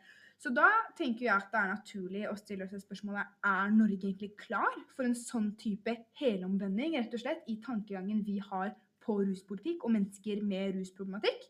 Så 0.41 0.53
da 0.57 0.69
tenker 0.97 1.27
jeg 1.27 1.35
at 1.35 1.51
det 1.53 1.59
er 1.61 1.73
naturlig 1.75 2.23
å 2.31 2.37
stille 2.39 2.65
oss 2.65 2.73
et 2.73 2.81
spørsmål 2.81 3.19
er 3.21 3.75
Norge 3.75 3.99
egentlig 3.99 4.31
klar 4.41 4.79
for 4.95 5.05
en 5.05 5.19
sånn 5.19 5.51
type 5.61 5.93
helomvending, 6.17 6.95
rett 6.97 7.13
og 7.13 7.21
slett, 7.21 7.43
i 7.51 7.59
tankegangen 7.61 8.23
vi 8.25 8.39
har 8.47 8.73
på 9.05 9.19
ruspolitikk 9.21 9.85
og 9.85 9.93
mennesker 9.99 10.41
med 10.47 10.79
rusproblematikk? 10.79 11.45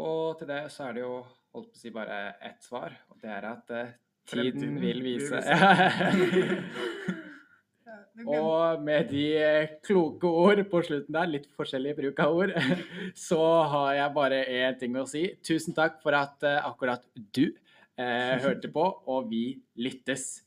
Og 0.00 0.38
til 0.38 0.48
det 0.48 0.62
så 0.72 0.86
er 0.86 0.96
det 0.96 1.04
jo 1.04 1.14
holdt 1.54 1.72
på 1.72 1.78
å 1.78 1.82
si 1.82 1.94
bare 1.94 2.20
ett 2.46 2.62
svar, 2.62 2.94
og 3.10 3.18
det 3.22 3.32
er 3.34 3.48
at 3.50 3.74
uh, 3.74 3.90
tiden 4.30 4.58
Fremtiden 4.60 4.80
vil 4.82 5.02
vise. 5.04 5.40
og 8.26 8.82
med 8.84 9.08
de 9.10 9.24
eh, 9.38 9.72
kloke 9.84 10.28
ord 10.28 10.62
på 10.70 10.82
slutten 10.86 11.14
der, 11.14 11.30
litt 11.30 11.48
forskjellig 11.56 11.96
bruk 11.98 12.22
av 12.22 12.36
ord, 12.36 12.54
så 13.28 13.40
har 13.72 13.94
jeg 13.98 14.16
bare 14.16 14.42
én 14.44 14.78
ting 14.80 14.98
å 14.98 15.06
si. 15.08 15.26
Tusen 15.46 15.76
takk 15.76 16.00
for 16.04 16.16
at 16.18 16.42
eh, 16.46 16.60
akkurat 16.66 17.04
du 17.16 17.46
eh, 17.46 18.36
hørte 18.42 18.70
på, 18.72 18.86
og 19.10 19.30
vi 19.30 19.60
lyttes. 19.80 20.42